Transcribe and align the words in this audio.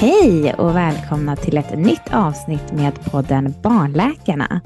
Hej 0.00 0.54
och 0.54 0.76
välkomna 0.76 1.36
till 1.36 1.56
ett 1.56 1.78
nytt 1.78 2.12
avsnitt 2.14 2.72
med 2.72 3.04
podden 3.10 3.54
Barnläkarna. 3.62 4.60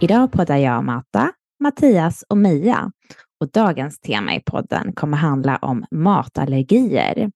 Idag 0.00 0.32
poddar 0.32 0.56
jag 0.56 0.84
Mata, 0.84 1.32
Mattias 1.62 2.24
och 2.28 2.38
Mia 2.38 2.92
och 3.40 3.50
dagens 3.50 4.00
tema 4.00 4.34
i 4.34 4.40
podden 4.40 4.92
kommer 4.92 5.16
handla 5.16 5.56
om 5.56 5.84
matallergier. 5.90 7.30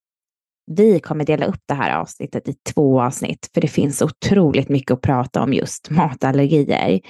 Vi 0.66 1.00
kommer 1.00 1.24
dela 1.24 1.46
upp 1.46 1.60
det 1.66 1.74
här 1.74 1.98
avsnittet 1.98 2.48
i 2.48 2.54
två 2.74 3.02
avsnitt 3.02 3.50
för 3.54 3.60
det 3.60 3.68
finns 3.68 4.02
otroligt 4.02 4.68
mycket 4.68 4.90
att 4.90 5.00
prata 5.00 5.42
om 5.42 5.52
just 5.52 5.90
matallergier. 5.90 7.00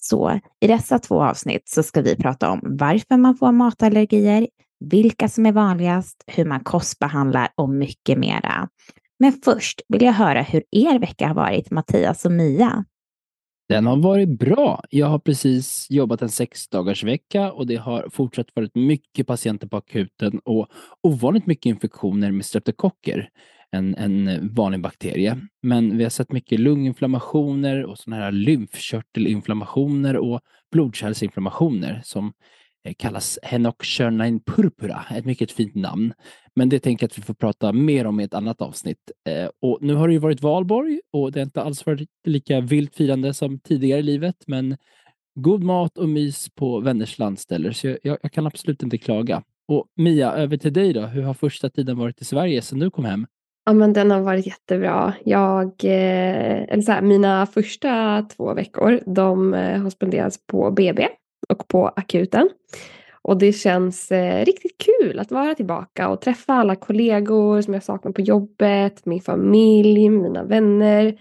Så 0.00 0.40
i 0.60 0.66
dessa 0.66 0.98
två 0.98 1.22
avsnitt 1.22 1.68
så 1.68 1.82
ska 1.82 2.02
vi 2.02 2.16
prata 2.16 2.50
om 2.50 2.60
varför 2.62 3.16
man 3.16 3.36
får 3.36 3.52
matallergier, 3.52 4.48
vilka 4.80 5.28
som 5.28 5.46
är 5.46 5.52
vanligast, 5.52 6.24
hur 6.26 6.44
man 6.44 6.60
kostbehandlar 6.60 7.48
och 7.56 7.68
mycket 7.68 8.18
mera. 8.18 8.68
Men 9.18 9.32
först 9.44 9.80
vill 9.88 10.02
jag 10.02 10.12
höra 10.12 10.42
hur 10.42 10.62
er 10.70 10.98
vecka 10.98 11.26
har 11.26 11.34
varit, 11.34 11.70
Mattias 11.70 12.24
och 12.24 12.32
Mia. 12.32 12.84
Den 13.68 13.86
har 13.86 13.96
varit 13.96 14.38
bra. 14.38 14.84
Jag 14.90 15.06
har 15.06 15.18
precis 15.18 15.86
jobbat 15.90 16.22
en 16.22 16.28
sex 16.28 16.68
dagars 16.68 17.04
vecka 17.04 17.52
och 17.52 17.66
det 17.66 17.76
har 17.76 18.08
fortsatt 18.12 18.46
varit 18.54 18.74
mycket 18.74 19.26
patienter 19.26 19.66
på 19.66 19.76
akuten 19.76 20.40
och 20.44 20.68
ovanligt 21.02 21.46
mycket 21.46 21.66
infektioner 21.66 22.30
med 22.30 22.44
streptokocker, 22.44 23.28
en, 23.70 23.94
en 23.94 24.48
vanlig 24.54 24.80
bakterie. 24.80 25.40
Men 25.62 25.98
vi 25.98 26.02
har 26.02 26.10
sett 26.10 26.32
mycket 26.32 26.60
lunginflammationer 26.60 27.84
och 27.84 27.98
sådana 27.98 28.22
här 28.22 28.32
lymfkörtelinflammationer 28.32 30.16
och 30.16 30.40
blodkärlsinflammationer 30.72 32.00
som 32.04 32.32
Eh, 32.84 32.94
kallas 32.94 33.38
Henok 33.42 33.84
Shernain 33.84 34.40
purpura, 34.40 35.04
ett 35.10 35.24
mycket 35.24 35.52
fint 35.52 35.74
namn. 35.74 36.12
Men 36.54 36.68
det 36.68 36.78
tänker 36.78 37.04
jag 37.04 37.08
att 37.08 37.18
vi 37.18 37.22
får 37.22 37.34
prata 37.34 37.72
mer 37.72 38.06
om 38.06 38.20
i 38.20 38.24
ett 38.24 38.34
annat 38.34 38.60
avsnitt. 38.60 39.10
Eh, 39.28 39.48
och 39.62 39.78
nu 39.80 39.94
har 39.94 40.08
det 40.08 40.14
ju 40.14 40.20
varit 40.20 40.42
valborg 40.42 41.00
och 41.12 41.32
det 41.32 41.40
har 41.40 41.44
inte 41.44 41.62
alls 41.62 41.86
varit 41.86 42.08
lika 42.24 42.60
vilt 42.60 42.94
firande 42.94 43.34
som 43.34 43.58
tidigare 43.58 44.00
i 44.00 44.02
livet, 44.02 44.36
men 44.46 44.76
god 45.34 45.62
mat 45.62 45.98
och 45.98 46.08
mys 46.08 46.48
på 46.54 46.80
vänners 46.80 47.18
landställer, 47.18 47.72
så 47.72 47.86
jag, 47.86 47.98
jag, 48.02 48.32
kan 48.32 48.46
absolut 48.46 48.82
inte 48.82 48.98
klaga. 48.98 49.42
Och 49.68 49.86
Mia, 49.96 50.32
över 50.32 50.56
till 50.56 50.72
dig 50.72 50.92
då. 50.92 51.00
Hur 51.00 51.22
har 51.22 51.34
första 51.34 51.70
tiden 51.70 51.98
varit 51.98 52.20
i 52.20 52.24
Sverige 52.24 52.62
sedan 52.62 52.78
du 52.78 52.90
kom 52.90 53.04
hem? 53.04 53.26
Ja, 53.66 53.72
men 53.72 53.92
den 53.92 54.10
har 54.10 54.20
varit 54.20 54.46
jättebra. 54.46 55.14
Jag, 55.24 55.66
eh, 55.84 56.62
eller 56.62 56.82
så 56.82 56.92
här, 56.92 57.02
mina 57.02 57.46
första 57.46 58.22
två 58.22 58.54
veckor, 58.54 59.00
de 59.06 59.52
har 59.52 59.90
spenderats 59.90 60.46
på 60.46 60.70
BB 60.70 61.08
och 61.48 61.68
på 61.68 61.88
akuten. 61.88 62.48
Och 63.22 63.38
det 63.38 63.52
känns 63.52 64.12
eh, 64.12 64.44
riktigt 64.44 64.76
kul 64.78 65.18
att 65.18 65.30
vara 65.30 65.54
tillbaka 65.54 66.08
och 66.08 66.20
träffa 66.20 66.52
alla 66.52 66.76
kollegor 66.76 67.60
som 67.60 67.74
jag 67.74 67.82
saknar 67.82 68.12
på 68.12 68.20
jobbet, 68.20 69.06
min 69.06 69.20
familj, 69.20 70.08
mina 70.08 70.44
vänner. 70.44 71.18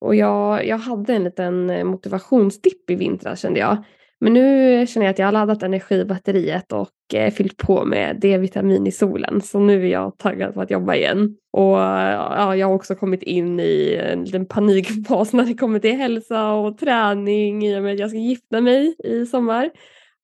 Och 0.00 0.14
jag, 0.14 0.66
jag 0.66 0.78
hade 0.78 1.14
en 1.14 1.24
liten 1.24 1.70
eh, 1.70 1.84
motivationsdipp 1.84 2.90
i 2.90 2.94
vintras 2.94 3.40
kände 3.40 3.60
jag. 3.60 3.84
Men 4.20 4.32
nu 4.32 4.86
känner 4.86 5.06
jag 5.06 5.10
att 5.10 5.18
jag 5.18 5.26
har 5.26 5.32
laddat 5.32 5.62
energibatteriet 5.62 6.72
och 6.72 6.88
Eh, 7.14 7.30
fyllt 7.30 7.56
på 7.56 7.84
med 7.84 8.20
D-vitamin 8.20 8.86
i 8.86 8.92
solen. 8.92 9.40
Så 9.40 9.58
nu 9.58 9.82
är 9.86 9.90
jag 9.90 10.18
taggad 10.18 10.54
på 10.54 10.60
att 10.60 10.70
jobba 10.70 10.94
igen. 10.94 11.36
Och 11.52 11.76
ja, 11.78 12.56
jag 12.56 12.66
har 12.66 12.74
också 12.74 12.94
kommit 12.94 13.22
in 13.22 13.60
i 13.60 14.00
en 14.12 14.24
liten 14.24 14.46
panikfas 14.46 15.32
när 15.32 15.44
det 15.44 15.54
kommer 15.54 15.78
till 15.78 15.96
hälsa 15.96 16.52
och 16.52 16.78
träning 16.78 17.66
i 17.66 17.78
och 17.78 17.82
med 17.82 17.92
att 17.92 18.00
jag 18.00 18.10
ska 18.10 18.18
gifta 18.18 18.60
mig 18.60 18.96
i 19.04 19.26
sommar 19.26 19.70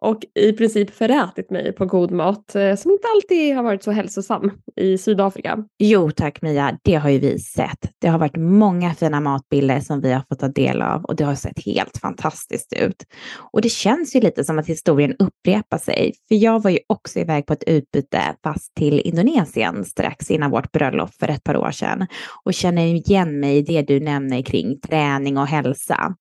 och 0.02 0.24
i 0.34 0.52
princip 0.52 0.90
förätit 0.90 1.50
mig 1.50 1.72
på 1.72 1.86
god 1.86 2.10
mat 2.10 2.54
eh, 2.54 2.74
som 2.74 2.90
inte 2.90 3.08
alltid 3.14 3.56
har 3.56 3.62
varit 3.62 3.82
så 3.82 3.90
hälsosam 3.90 4.50
i 4.76 4.98
Sydafrika. 4.98 5.64
Jo 5.78 6.10
tack 6.10 6.42
Mia, 6.42 6.78
det 6.82 6.94
har 6.94 7.10
ju 7.10 7.18
vi 7.18 7.38
sett. 7.38 7.78
Det 8.00 8.08
har 8.08 8.18
varit 8.18 8.36
många 8.36 8.94
fina 8.94 9.20
matbilder 9.20 9.80
som 9.80 10.00
vi 10.00 10.12
har 10.12 10.22
fått 10.28 10.38
ta 10.38 10.48
del 10.48 10.82
av 10.82 11.04
och 11.04 11.16
det 11.16 11.24
har 11.24 11.34
sett 11.34 11.64
helt 11.64 11.98
fantastiskt 11.98 12.72
ut. 12.72 13.04
Och 13.52 13.60
det 13.60 13.68
känns 13.68 14.16
ju 14.16 14.20
lite 14.20 14.44
som 14.44 14.58
att 14.58 14.66
historien 14.66 15.16
upprepar 15.18 15.78
sig, 15.78 16.12
för 16.28 16.34
jag 16.34 16.62
var 16.62 16.70
ju 16.70 16.78
också 16.86 17.18
iväg 17.18 17.46
på 17.46 17.52
ett 17.52 17.64
utbyte 17.66 18.36
fast 18.44 18.74
till 18.74 19.00
Indonesien 19.00 19.84
strax 19.84 20.30
innan 20.30 20.50
vårt 20.50 20.72
bröllop 20.72 21.14
för 21.14 21.28
ett 21.28 21.44
par 21.44 21.56
år 21.56 21.70
sedan 21.70 22.06
och 22.44 22.54
känner 22.54 22.86
igen 22.86 23.40
mig 23.40 23.56
i 23.56 23.62
det 23.62 23.82
du 23.82 24.00
nämner 24.00 24.42
kring 24.42 24.80
träning 24.80 25.38
och 25.38 25.46
hälsa. 25.46 26.16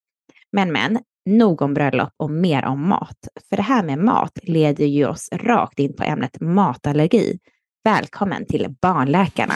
Men 0.52 0.72
men, 0.72 1.00
Nog 1.26 1.62
om 1.62 1.74
bröllop 1.74 2.14
och 2.18 2.32
mer 2.32 2.66
om 2.66 2.90
mat. 2.90 3.18
För 3.50 3.56
det 3.56 3.64
här 3.64 3.84
med 3.84 3.98
mat 3.98 4.40
leder 4.44 4.86
ju 4.86 5.08
oss 5.08 5.30
rakt 5.32 5.80
in 5.80 5.96
på 5.96 6.04
ämnet 6.04 6.42
matallergi. 6.42 7.40
Välkommen 7.84 8.46
till 8.46 8.76
Barnläkarna. 8.82 9.54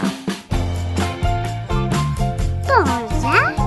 Barnläkarna. 2.68 3.66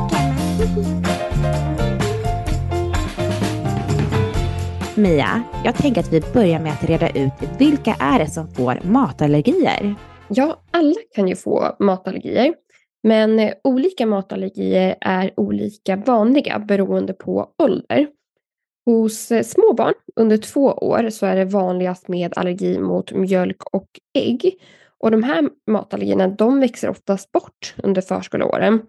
Mia, 4.94 5.42
jag 5.64 5.74
tänker 5.74 6.00
att 6.00 6.12
vi 6.12 6.20
börjar 6.20 6.60
med 6.60 6.72
att 6.72 6.84
reda 6.84 7.10
ut 7.10 7.32
vilka 7.58 7.96
är 8.00 8.18
det 8.18 8.26
som 8.26 8.48
får 8.48 8.80
matallergier? 8.82 9.94
Ja, 10.28 10.60
alla 10.70 10.94
kan 11.14 11.28
ju 11.28 11.36
få 11.36 11.76
matallergier. 11.78 12.54
Men 13.02 13.38
eh, 13.38 13.54
olika 13.64 14.06
matallergier 14.06 14.96
är 15.00 15.32
olika 15.36 15.96
vanliga 15.96 16.58
beroende 16.58 17.12
på 17.12 17.50
ålder. 17.62 18.08
Hos 18.86 19.32
eh, 19.32 19.42
små 19.42 19.72
barn 19.72 19.94
under 20.16 20.36
två 20.36 20.64
år 20.64 21.10
så 21.10 21.26
är 21.26 21.36
det 21.36 21.44
vanligast 21.44 22.08
med 22.08 22.38
allergi 22.38 22.78
mot 22.78 23.12
mjölk 23.12 23.64
och 23.64 23.88
ägg. 24.18 24.54
Och 25.00 25.10
de 25.10 25.22
här 25.22 25.48
matallergierna 25.66 26.28
de 26.28 26.60
växer 26.60 26.88
oftast 26.88 27.32
bort 27.32 27.74
under 27.82 28.02
förskoleåren. 28.02 28.80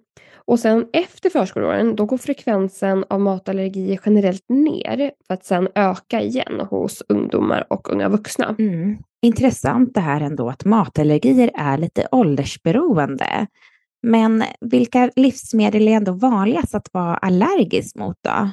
Och 0.49 0.59
sen 0.59 0.87
efter 0.93 1.29
förskoleåren 1.29 1.95
då 1.95 2.05
går 2.05 2.17
frekvensen 2.17 3.05
av 3.09 3.19
matallergier 3.19 3.99
generellt 4.05 4.49
ner 4.49 5.11
för 5.27 5.33
att 5.33 5.45
sen 5.45 5.67
öka 5.75 6.21
igen 6.21 6.59
hos 6.69 7.03
ungdomar 7.09 7.65
och 7.69 7.93
unga 7.93 8.09
vuxna. 8.09 8.55
Mm. 8.59 8.97
Intressant 9.21 9.93
det 9.93 9.99
här 9.99 10.21
ändå 10.21 10.49
att 10.49 10.65
matallergier 10.65 11.51
är 11.53 11.77
lite 11.77 12.07
åldersberoende. 12.11 13.47
Men 14.01 14.43
vilka 14.61 15.11
livsmedel 15.15 15.87
är 15.87 15.91
ändå 15.91 16.11
vanligast 16.11 16.75
att 16.75 16.93
vara 16.93 17.15
allergisk 17.15 17.95
mot 17.95 18.17
då? 18.21 18.49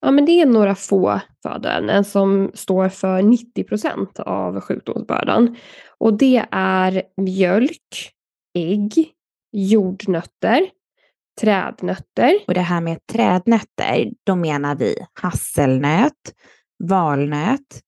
Ja, 0.00 0.10
men 0.10 0.24
det 0.24 0.32
är 0.32 0.46
några 0.46 0.74
få 0.74 1.20
födoämnen 1.42 2.04
som 2.04 2.50
står 2.54 2.88
för 2.88 3.22
90 3.22 3.64
procent 3.64 4.18
av 4.20 4.60
sjukdomsbördan. 4.60 5.56
Och 5.98 6.18
det 6.18 6.46
är 6.50 7.02
mjölk, 7.16 8.12
ägg, 8.54 9.12
jordnötter, 9.52 10.70
trädnötter. 11.40 12.38
Och 12.46 12.54
det 12.54 12.60
här 12.60 12.80
med 12.80 12.98
trädnötter, 13.12 14.10
då 14.24 14.36
menar 14.36 14.76
vi 14.76 14.96
hasselnöt, 15.12 16.34
valnöt, 16.84 17.80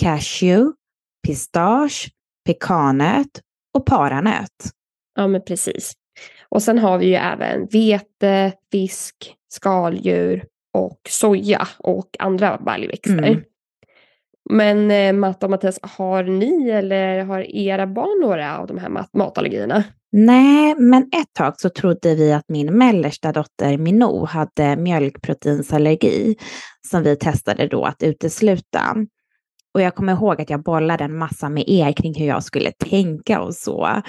cashew, 0.00 0.72
pistage, 1.26 2.10
pekannöt 2.44 3.40
och 3.74 3.86
paranöt. 3.86 4.70
Ja, 5.14 5.26
men 5.26 5.44
precis. 5.44 5.92
Och 6.48 6.62
sen 6.62 6.78
har 6.78 6.98
vi 6.98 7.06
ju 7.06 7.14
även 7.14 7.66
vete, 7.66 8.52
fisk, 8.72 9.34
skaldjur 9.48 10.44
och 10.74 11.00
soja 11.08 11.68
och 11.78 12.08
andra 12.18 12.58
baljväxter. 12.58 13.18
Mm. 13.18 13.42
Men 14.50 14.90
eh, 14.90 15.12
Matta 15.12 15.46
och 15.46 15.50
Mattias, 15.50 15.78
har 15.82 16.24
ni 16.24 16.70
eller 16.70 17.24
har 17.24 17.40
era 17.56 17.86
barn 17.86 18.20
några 18.20 18.58
av 18.58 18.66
de 18.66 18.78
här 18.78 18.88
mat 18.88 19.10
matallergierna? 19.12 19.84
Nej, 20.12 20.74
men 20.78 21.02
ett 21.02 21.32
tag 21.32 21.60
så 21.60 21.68
trodde 21.68 22.14
vi 22.14 22.32
att 22.32 22.44
min 22.48 22.78
mellersta 22.78 23.32
dotter 23.32 23.78
Minou 23.78 24.26
hade 24.26 24.76
mjölkproteinsallergi 24.76 26.36
som 26.90 27.02
vi 27.02 27.16
testade 27.16 27.66
då 27.66 27.84
att 27.84 28.02
utesluta. 28.02 28.96
Och 29.74 29.82
jag 29.82 29.94
kommer 29.94 30.12
ihåg 30.12 30.40
att 30.40 30.50
jag 30.50 30.62
bollade 30.62 31.04
en 31.04 31.18
massa 31.18 31.48
med 31.48 31.64
er 31.66 31.92
kring 31.92 32.14
hur 32.14 32.26
jag 32.26 32.44
skulle 32.44 32.72
tänka 32.72 33.40
och 33.40 33.54
så. 33.54 34.02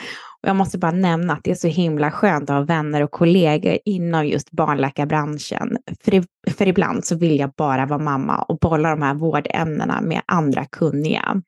Och 0.44 0.50
jag 0.50 0.56
måste 0.56 0.78
bara 0.78 0.92
nämna 0.92 1.34
att 1.34 1.44
det 1.44 1.52
är 1.52 1.56
så 1.56 1.68
himla 1.68 2.12
skönt 2.12 2.50
att 2.50 2.56
ha 2.56 2.64
vänner 2.64 3.04
och 3.04 3.12
kollegor 3.12 3.78
inom 3.86 4.28
just 4.28 4.52
barnläkarbranschen. 4.52 5.78
För, 6.04 6.14
i, 6.14 6.24
för 6.58 6.68
ibland 6.68 7.06
så 7.06 7.18
vill 7.18 7.40
jag 7.40 7.52
bara 7.58 7.86
vara 7.86 8.00
mamma 8.00 8.42
och 8.42 8.58
bolla 8.58 8.90
de 8.90 9.02
här 9.02 9.14
vårdämnena 9.14 10.02
med 10.02 10.22
andra 10.26 10.66
kunniga. 10.66 11.42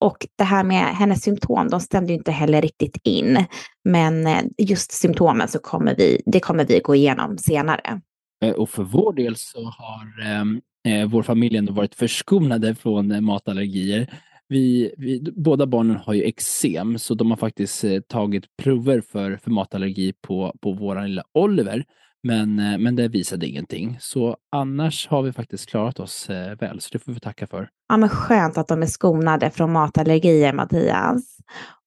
Och 0.00 0.26
det 0.38 0.44
här 0.44 0.64
med 0.64 0.84
hennes 0.84 1.22
symptom, 1.22 1.68
de 1.68 1.80
stämde 1.80 2.12
ju 2.12 2.18
inte 2.18 2.32
heller 2.32 2.62
riktigt 2.62 3.00
in. 3.02 3.44
Men 3.84 4.26
eh, 4.26 4.42
just 4.58 4.92
symptomen 4.92 5.48
så 5.48 5.58
kommer 5.58 5.94
vi, 5.96 6.22
det 6.26 6.40
kommer 6.40 6.64
vi 6.64 6.80
gå 6.80 6.94
igenom 6.94 7.38
senare. 7.38 8.00
Eh, 8.44 8.52
och 8.52 8.70
för 8.70 8.82
vår 8.82 9.12
del 9.12 9.36
så 9.36 9.64
har 9.64 10.26
ehm, 10.26 10.60
eh, 10.88 11.08
vår 11.08 11.22
familj 11.22 11.56
ändå 11.56 11.72
varit 11.72 11.94
förskonade 11.94 12.74
från 12.74 13.10
eh, 13.10 13.20
matallergier. 13.20 14.12
Vi, 14.48 14.94
vi, 14.98 15.32
båda 15.36 15.66
barnen 15.66 15.96
har 15.96 16.14
ju 16.14 16.22
eksem, 16.22 16.98
så 16.98 17.14
de 17.14 17.30
har 17.30 17.36
faktiskt 17.36 17.84
eh, 17.84 18.00
tagit 18.00 18.56
prover 18.56 19.00
för, 19.00 19.36
för 19.36 19.50
matallergi 19.50 20.12
på, 20.22 20.54
på 20.60 20.72
vår 20.72 21.08
lilla 21.08 21.22
Oliver. 21.34 21.84
Men, 22.22 22.58
eh, 22.58 22.78
men 22.78 22.96
det 22.96 23.08
visade 23.08 23.46
ingenting. 23.46 23.96
Så 24.00 24.36
annars 24.52 25.08
har 25.08 25.22
vi 25.22 25.32
faktiskt 25.32 25.68
klarat 25.68 26.00
oss 26.00 26.30
eh, 26.30 26.58
väl, 26.58 26.80
så 26.80 26.88
det 26.92 26.98
får 26.98 27.12
vi 27.12 27.20
tacka 27.20 27.46
för. 27.46 27.68
Ja, 27.88 27.96
men 27.96 28.08
skönt 28.08 28.58
att 28.58 28.68
de 28.68 28.82
är 28.82 28.86
skonade 28.86 29.50
från 29.50 29.72
matallergier, 29.72 30.52
Mattias. 30.52 31.36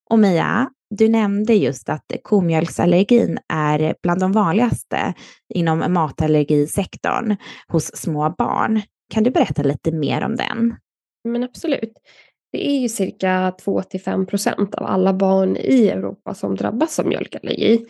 Och 0.10 0.20
Mia, 0.20 0.70
Du 0.90 1.10
nämnde 1.10 1.54
just 1.54 1.90
att 1.90 2.06
komjölksallergin 2.24 3.38
är 3.54 3.96
bland 4.04 4.20
de 4.20 4.32
vanligaste 4.32 5.14
inom 5.54 5.94
matallergisektorn 5.94 7.36
hos 7.68 7.98
små 7.98 8.36
barn. 8.38 8.82
Kan 9.14 9.24
du 9.24 9.32
berätta 9.32 9.64
lite 9.64 9.92
mer 9.92 10.24
om 10.24 10.36
den? 10.36 10.76
Men 11.24 11.44
absolut. 11.44 11.94
Det 12.52 12.70
är 12.70 12.80
ju 12.80 12.90
cirka 12.90 13.54
2-5 13.66 14.26
procent 14.26 14.76
av 14.76 14.86
alla 14.86 15.14
barn 15.14 15.58
i 15.58 15.90
Europa 15.90 16.34
som 16.34 16.56
drabbas 16.56 17.00
av 17.00 17.08
mjölkallergi. 17.08 17.86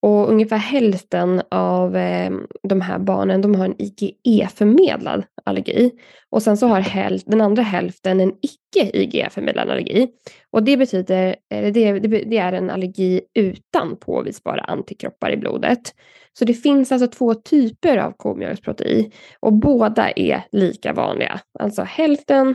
Och 0.00 0.30
ungefär 0.30 0.56
hälften 0.56 1.42
av 1.50 1.96
eh, 1.96 2.30
de 2.62 2.80
här 2.80 2.98
barnen 2.98 3.42
de 3.42 3.54
har 3.54 3.64
en 3.64 3.74
IgE-förmedlad 3.78 5.24
allergi. 5.44 5.90
Och 6.30 6.42
sen 6.42 6.56
så 6.56 6.66
har 6.66 6.80
häl 6.80 7.20
den 7.26 7.40
andra 7.40 7.62
hälften 7.62 8.20
en 8.20 8.32
icke-IgE-förmedlad 8.42 9.70
allergi. 9.70 10.08
Och 10.50 10.62
det 10.62 10.76
betyder, 10.76 11.36
eh, 11.54 11.72
det, 11.72 11.92
det, 11.92 12.08
det 12.08 12.38
är 12.38 12.52
en 12.52 12.70
allergi 12.70 13.20
utan 13.34 13.96
påvisbara 13.96 14.60
antikroppar 14.60 15.30
i 15.30 15.36
blodet. 15.36 15.94
Så 16.38 16.44
det 16.44 16.54
finns 16.54 16.92
alltså 16.92 17.06
två 17.06 17.34
typer 17.34 17.96
av 17.96 18.12
komjölksprotein 18.12 19.10
och 19.40 19.52
båda 19.52 20.10
är 20.10 20.42
lika 20.52 20.92
vanliga. 20.92 21.40
Alltså 21.58 21.82
hälften 21.82 22.54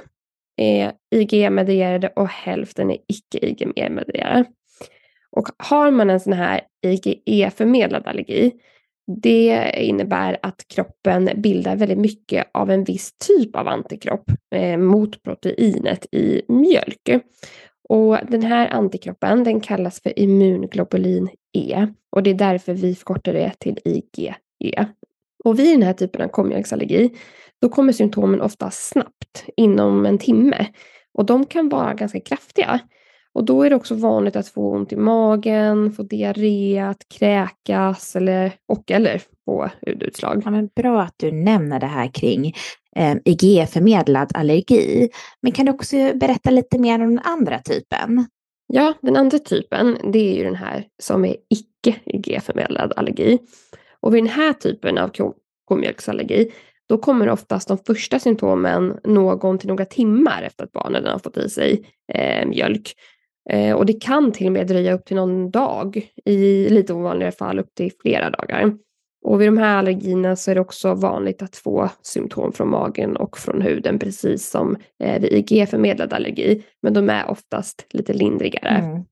är 0.61 0.91
IgE-medierade 1.15 2.07
och 2.15 2.27
hälften 2.27 2.91
är 2.91 2.97
icke-IgE-medierade. 3.07 4.45
Och 5.31 5.47
har 5.57 5.91
man 5.91 6.09
en 6.09 6.19
sån 6.19 6.33
här 6.33 6.61
IgE-förmedlad 6.81 8.07
allergi, 8.07 8.51
det 9.21 9.71
innebär 9.77 10.37
att 10.41 10.67
kroppen 10.67 11.29
bildar 11.35 11.75
väldigt 11.75 11.97
mycket 11.97 12.47
av 12.51 12.71
en 12.71 12.83
viss 12.83 13.13
typ 13.27 13.55
av 13.55 13.67
antikropp 13.67 14.31
eh, 14.55 14.77
mot 14.77 15.23
proteinet 15.23 16.05
i 16.11 16.41
mjölk. 16.47 17.23
Och 17.89 18.17
den 18.29 18.43
här 18.43 18.67
antikroppen 18.67 19.43
den 19.43 19.61
kallas 19.61 20.01
för 20.01 20.19
immunglobulin 20.19 21.29
E 21.57 21.87
och 22.09 22.23
det 22.23 22.29
är 22.29 22.35
därför 22.35 22.73
vi 22.73 22.95
förkortar 22.95 23.33
det 23.33 23.51
till 23.59 23.79
IgE. 23.85 24.35
Och 25.43 25.59
vid 25.59 25.73
den 25.73 25.83
här 25.83 25.93
typen 25.93 26.21
av 26.21 26.27
komjölksallergi 26.27 27.09
då 27.61 27.69
kommer 27.69 27.93
symptomen 27.93 28.41
ofta 28.41 28.71
snabbt, 28.71 29.45
inom 29.57 30.05
en 30.05 30.17
timme. 30.17 30.67
Och 31.13 31.25
de 31.25 31.45
kan 31.45 31.69
vara 31.69 31.93
ganska 31.93 32.19
kraftiga. 32.19 32.79
Och 33.33 33.45
då 33.45 33.63
är 33.63 33.69
det 33.69 33.75
också 33.75 33.95
vanligt 33.95 34.35
att 34.35 34.47
få 34.47 34.71
ont 34.71 34.93
i 34.93 34.95
magen, 34.95 35.91
få 35.91 36.03
diarré, 36.03 36.79
att 36.79 37.09
kräkas 37.19 38.15
eller, 38.15 38.53
och 38.67 38.91
eller 38.91 39.21
få 39.45 39.69
hudutslag. 39.85 40.41
Ja, 40.45 40.51
men 40.51 40.69
bra 40.75 41.01
att 41.01 41.15
du 41.17 41.31
nämner 41.31 41.79
det 41.79 41.85
här 41.85 42.13
kring 42.13 42.53
eh, 42.95 43.15
IgE-förmedlad 43.25 44.31
allergi. 44.33 45.09
Men 45.41 45.51
kan 45.51 45.65
du 45.65 45.71
också 45.71 45.95
berätta 45.95 46.49
lite 46.49 46.79
mer 46.79 47.03
om 47.03 47.15
den 47.15 47.25
andra 47.25 47.59
typen? 47.59 48.25
Ja, 48.67 48.93
den 49.01 49.15
andra 49.15 49.39
typen 49.39 49.97
det 50.13 50.19
är 50.19 50.37
ju 50.37 50.43
den 50.43 50.55
här 50.55 50.85
som 51.03 51.25
är 51.25 51.35
icke-IgE-förmedlad 51.49 52.93
allergi. 52.95 53.39
Och 54.01 54.15
vid 54.15 54.23
den 54.23 54.31
här 54.31 54.53
typen 54.53 54.97
av 54.97 55.11
komjölksallergi 55.65 56.51
då 56.89 56.97
kommer 56.97 57.29
oftast 57.29 57.67
de 57.67 57.77
första 57.77 58.19
symptomen 58.19 58.99
någon 59.03 59.57
till 59.57 59.67
några 59.67 59.85
timmar 59.85 60.43
efter 60.43 60.63
att 60.63 60.71
barnet 60.71 61.07
har 61.07 61.19
fått 61.19 61.37
i 61.37 61.49
sig 61.49 61.83
eh, 62.13 62.47
mjölk. 62.47 62.93
Eh, 63.49 63.75
och 63.75 63.85
det 63.85 63.93
kan 63.93 64.31
till 64.31 64.45
och 64.47 64.53
med 64.53 64.67
dröja 64.67 64.93
upp 64.93 65.05
till 65.05 65.15
någon 65.15 65.51
dag, 65.51 66.11
i 66.25 66.69
lite 66.69 66.93
ovanligare 66.93 67.31
fall 67.31 67.59
upp 67.59 67.75
till 67.75 67.91
flera 68.01 68.29
dagar. 68.29 68.73
Och 69.25 69.41
vid 69.41 69.47
de 69.47 69.57
här 69.57 69.77
allergierna 69.77 70.35
så 70.35 70.51
är 70.51 70.55
det 70.55 70.61
också 70.61 70.93
vanligt 70.93 71.41
att 71.41 71.55
få 71.55 71.89
symptom 72.01 72.53
från 72.53 72.69
magen 72.69 73.15
och 73.17 73.37
från 73.37 73.61
huden, 73.61 73.99
precis 73.99 74.49
som 74.49 74.77
eh, 75.03 75.21
vid 75.21 75.33
IG-förmedlad 75.33 76.13
allergi. 76.13 76.63
Men 76.81 76.93
de 76.93 77.09
är 77.09 77.29
oftast 77.29 77.85
lite 77.89 78.13
lindrigare. 78.13 78.69
Mm. 78.69 79.03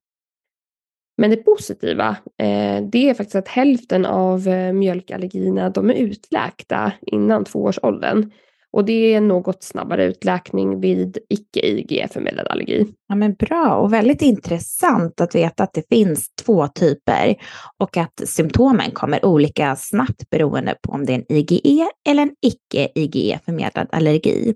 Men 1.20 1.30
det 1.30 1.38
positiva, 1.38 2.10
eh, 2.38 2.84
det 2.92 3.10
är 3.10 3.14
faktiskt 3.14 3.36
att 3.36 3.48
hälften 3.48 4.06
av 4.06 4.48
eh, 4.48 4.74
mjölkallergierna, 4.74 5.70
de 5.70 5.90
är 5.90 5.94
utläkta 5.94 6.92
innan 7.02 7.46
tvåårsåldern. 7.46 8.32
Och 8.72 8.86
det 8.86 9.14
är 9.14 9.22
något 9.22 9.64
snabbare 9.64 10.06
utläkning 10.06 10.80
vid 10.80 11.18
icke-IGE 11.30 12.08
förmedlad 12.08 12.48
allergi. 12.48 12.88
Ja, 13.08 13.16
men 13.16 13.34
bra 13.34 13.76
och 13.76 13.94
väldigt 13.94 14.22
intressant 14.22 15.22
att 15.22 15.36
veta 15.36 15.64
att 15.64 15.74
det 15.74 15.90
finns 15.90 16.30
två 16.46 16.68
typer 16.68 17.36
och 17.78 17.98
att 17.98 18.22
symptomen 18.26 18.92
kommer 18.92 19.26
olika 19.26 19.76
snabbt 19.76 20.30
beroende 20.30 20.76
på 20.82 20.92
om 20.92 21.06
det 21.06 21.14
är 21.14 21.18
en 21.18 21.38
IgE 21.38 21.88
eller 22.10 22.24
en 22.24 22.36
icke-IgE-förmedlad 22.42 23.88
allergi. 23.92 24.54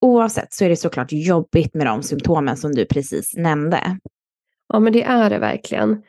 Oavsett 0.00 0.52
så 0.52 0.64
är 0.64 0.68
det 0.68 0.76
såklart 0.76 1.12
jobbigt 1.12 1.74
med 1.74 1.86
de 1.86 2.02
symptomen 2.02 2.56
som 2.56 2.74
du 2.74 2.84
precis 2.84 3.36
nämnde. 3.36 3.98
Ja, 4.74 4.80
men 4.80 4.92
det 4.92 5.02
är 5.02 5.30
det 5.30 5.38
verkligen. 5.38 6.02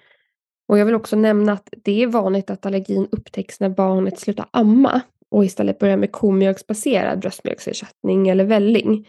Och 0.67 0.77
jag 0.77 0.85
vill 0.85 0.95
också 0.95 1.15
nämna 1.15 1.53
att 1.53 1.69
det 1.83 2.03
är 2.03 2.07
vanligt 2.07 2.49
att 2.49 2.65
allergin 2.65 3.07
upptäcks 3.11 3.59
när 3.59 3.69
barnet 3.69 4.19
slutar 4.19 4.45
amma 4.51 5.01
och 5.31 5.45
istället 5.45 5.79
börjar 5.79 5.97
med 5.97 6.11
komjölksbaserad 6.11 7.19
bröstmjölksersättning 7.19 8.27
eller 8.27 8.43
välling. 8.43 9.07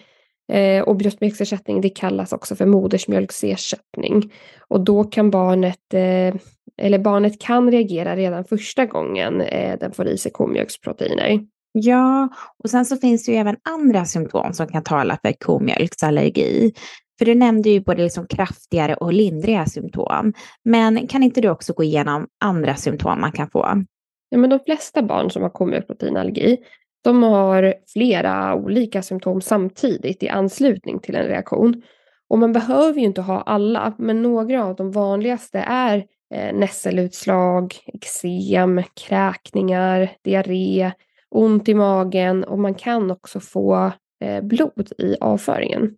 Eh, 0.52 0.82
och 0.82 0.96
bröstmjölksersättning 0.96 1.80
det 1.80 1.88
kallas 1.88 2.32
också 2.32 2.56
för 2.56 2.66
modersmjölksersättning. 2.66 4.32
Och 4.68 4.80
då 4.80 5.04
kan 5.04 5.30
barnet, 5.30 5.94
eh, 5.94 6.34
eller 6.82 6.98
barnet 6.98 7.40
kan 7.40 7.70
reagera 7.70 8.16
redan 8.16 8.44
första 8.44 8.86
gången 8.86 9.40
eh, 9.40 9.78
den 9.78 9.92
får 9.92 10.08
i 10.08 10.18
sig 10.18 10.32
komjölksproteiner. 10.32 11.40
Ja, 11.72 12.28
och 12.64 12.70
sen 12.70 12.84
så 12.84 12.96
finns 12.96 13.26
det 13.26 13.32
ju 13.32 13.38
även 13.38 13.56
andra 13.62 14.04
symptom 14.04 14.52
som 14.52 14.66
kan 14.66 14.82
tala 14.82 15.18
för 15.22 15.32
komjölksallergi. 15.32 16.72
För 17.18 17.24
du 17.24 17.34
nämnde 17.34 17.70
ju 17.70 17.80
både 17.80 18.02
liksom 18.02 18.26
kraftigare 18.26 18.94
och 18.94 19.12
lindriga 19.12 19.66
symptom. 19.66 20.32
Men 20.64 21.06
kan 21.06 21.22
inte 21.22 21.40
du 21.40 21.48
också 21.48 21.72
gå 21.72 21.82
igenom 21.82 22.26
andra 22.40 22.74
symptom 22.74 23.20
man 23.20 23.32
kan 23.32 23.50
få? 23.50 23.84
Ja, 24.28 24.38
men 24.38 24.50
de 24.50 24.60
flesta 24.60 25.02
barn 25.02 25.30
som 25.30 25.42
har 25.42 25.50
komjölkproteinallergi 25.50 26.58
de 27.06 27.22
har 27.22 27.74
flera 27.92 28.54
olika 28.54 29.02
symptom 29.02 29.40
samtidigt 29.40 30.22
i 30.22 30.28
anslutning 30.28 30.98
till 30.98 31.14
en 31.14 31.26
reaktion. 31.26 31.82
Och 32.28 32.38
man 32.38 32.52
behöver 32.52 32.98
ju 32.98 33.06
inte 33.06 33.20
ha 33.20 33.40
alla, 33.40 33.94
men 33.98 34.22
några 34.22 34.64
av 34.64 34.76
de 34.76 34.90
vanligaste 34.90 35.58
är 35.58 36.04
eh, 36.34 36.54
nässelutslag, 36.54 37.74
eksem, 37.86 38.82
kräkningar, 39.06 40.12
diarré, 40.24 40.92
ont 41.30 41.68
i 41.68 41.74
magen 41.74 42.44
och 42.44 42.58
man 42.58 42.74
kan 42.74 43.10
också 43.10 43.40
få 43.40 43.92
eh, 44.24 44.44
blod 44.44 44.92
i 44.98 45.16
avföringen. 45.20 45.94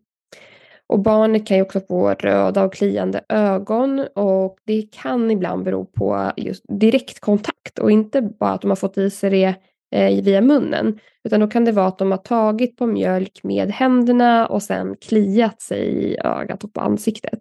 Och 0.89 1.03
barnet 1.03 1.47
kan 1.47 1.57
ju 1.57 1.63
också 1.63 1.81
få 1.81 2.11
röda 2.11 2.65
och 2.65 2.75
kliande 2.75 3.25
ögon 3.29 4.07
och 4.15 4.59
det 4.65 4.83
kan 4.93 5.31
ibland 5.31 5.65
bero 5.65 5.85
på 5.85 6.33
just 6.37 6.65
direktkontakt 6.69 7.79
och 7.79 7.91
inte 7.91 8.23
bara 8.23 8.51
att 8.51 8.61
de 8.61 8.71
har 8.71 8.77
fått 8.77 8.99
i 8.99 9.11
sig 9.11 9.31
det 9.31 9.55
eh, 9.95 10.25
via 10.25 10.41
munnen. 10.41 10.99
Utan 11.25 11.41
då 11.41 11.47
kan 11.47 11.65
det 11.65 11.73
vara 11.73 11.87
att 11.87 11.99
de 11.99 12.11
har 12.11 12.19
tagit 12.19 12.77
på 12.77 12.87
mjölk 12.87 13.41
med 13.43 13.71
händerna 13.71 14.47
och 14.47 14.63
sen 14.63 14.97
kliat 14.97 15.63
sig 15.63 15.87
i 15.87 16.17
ögat 16.25 16.65
och 16.65 16.73
på 16.73 16.81
ansiktet. 16.81 17.39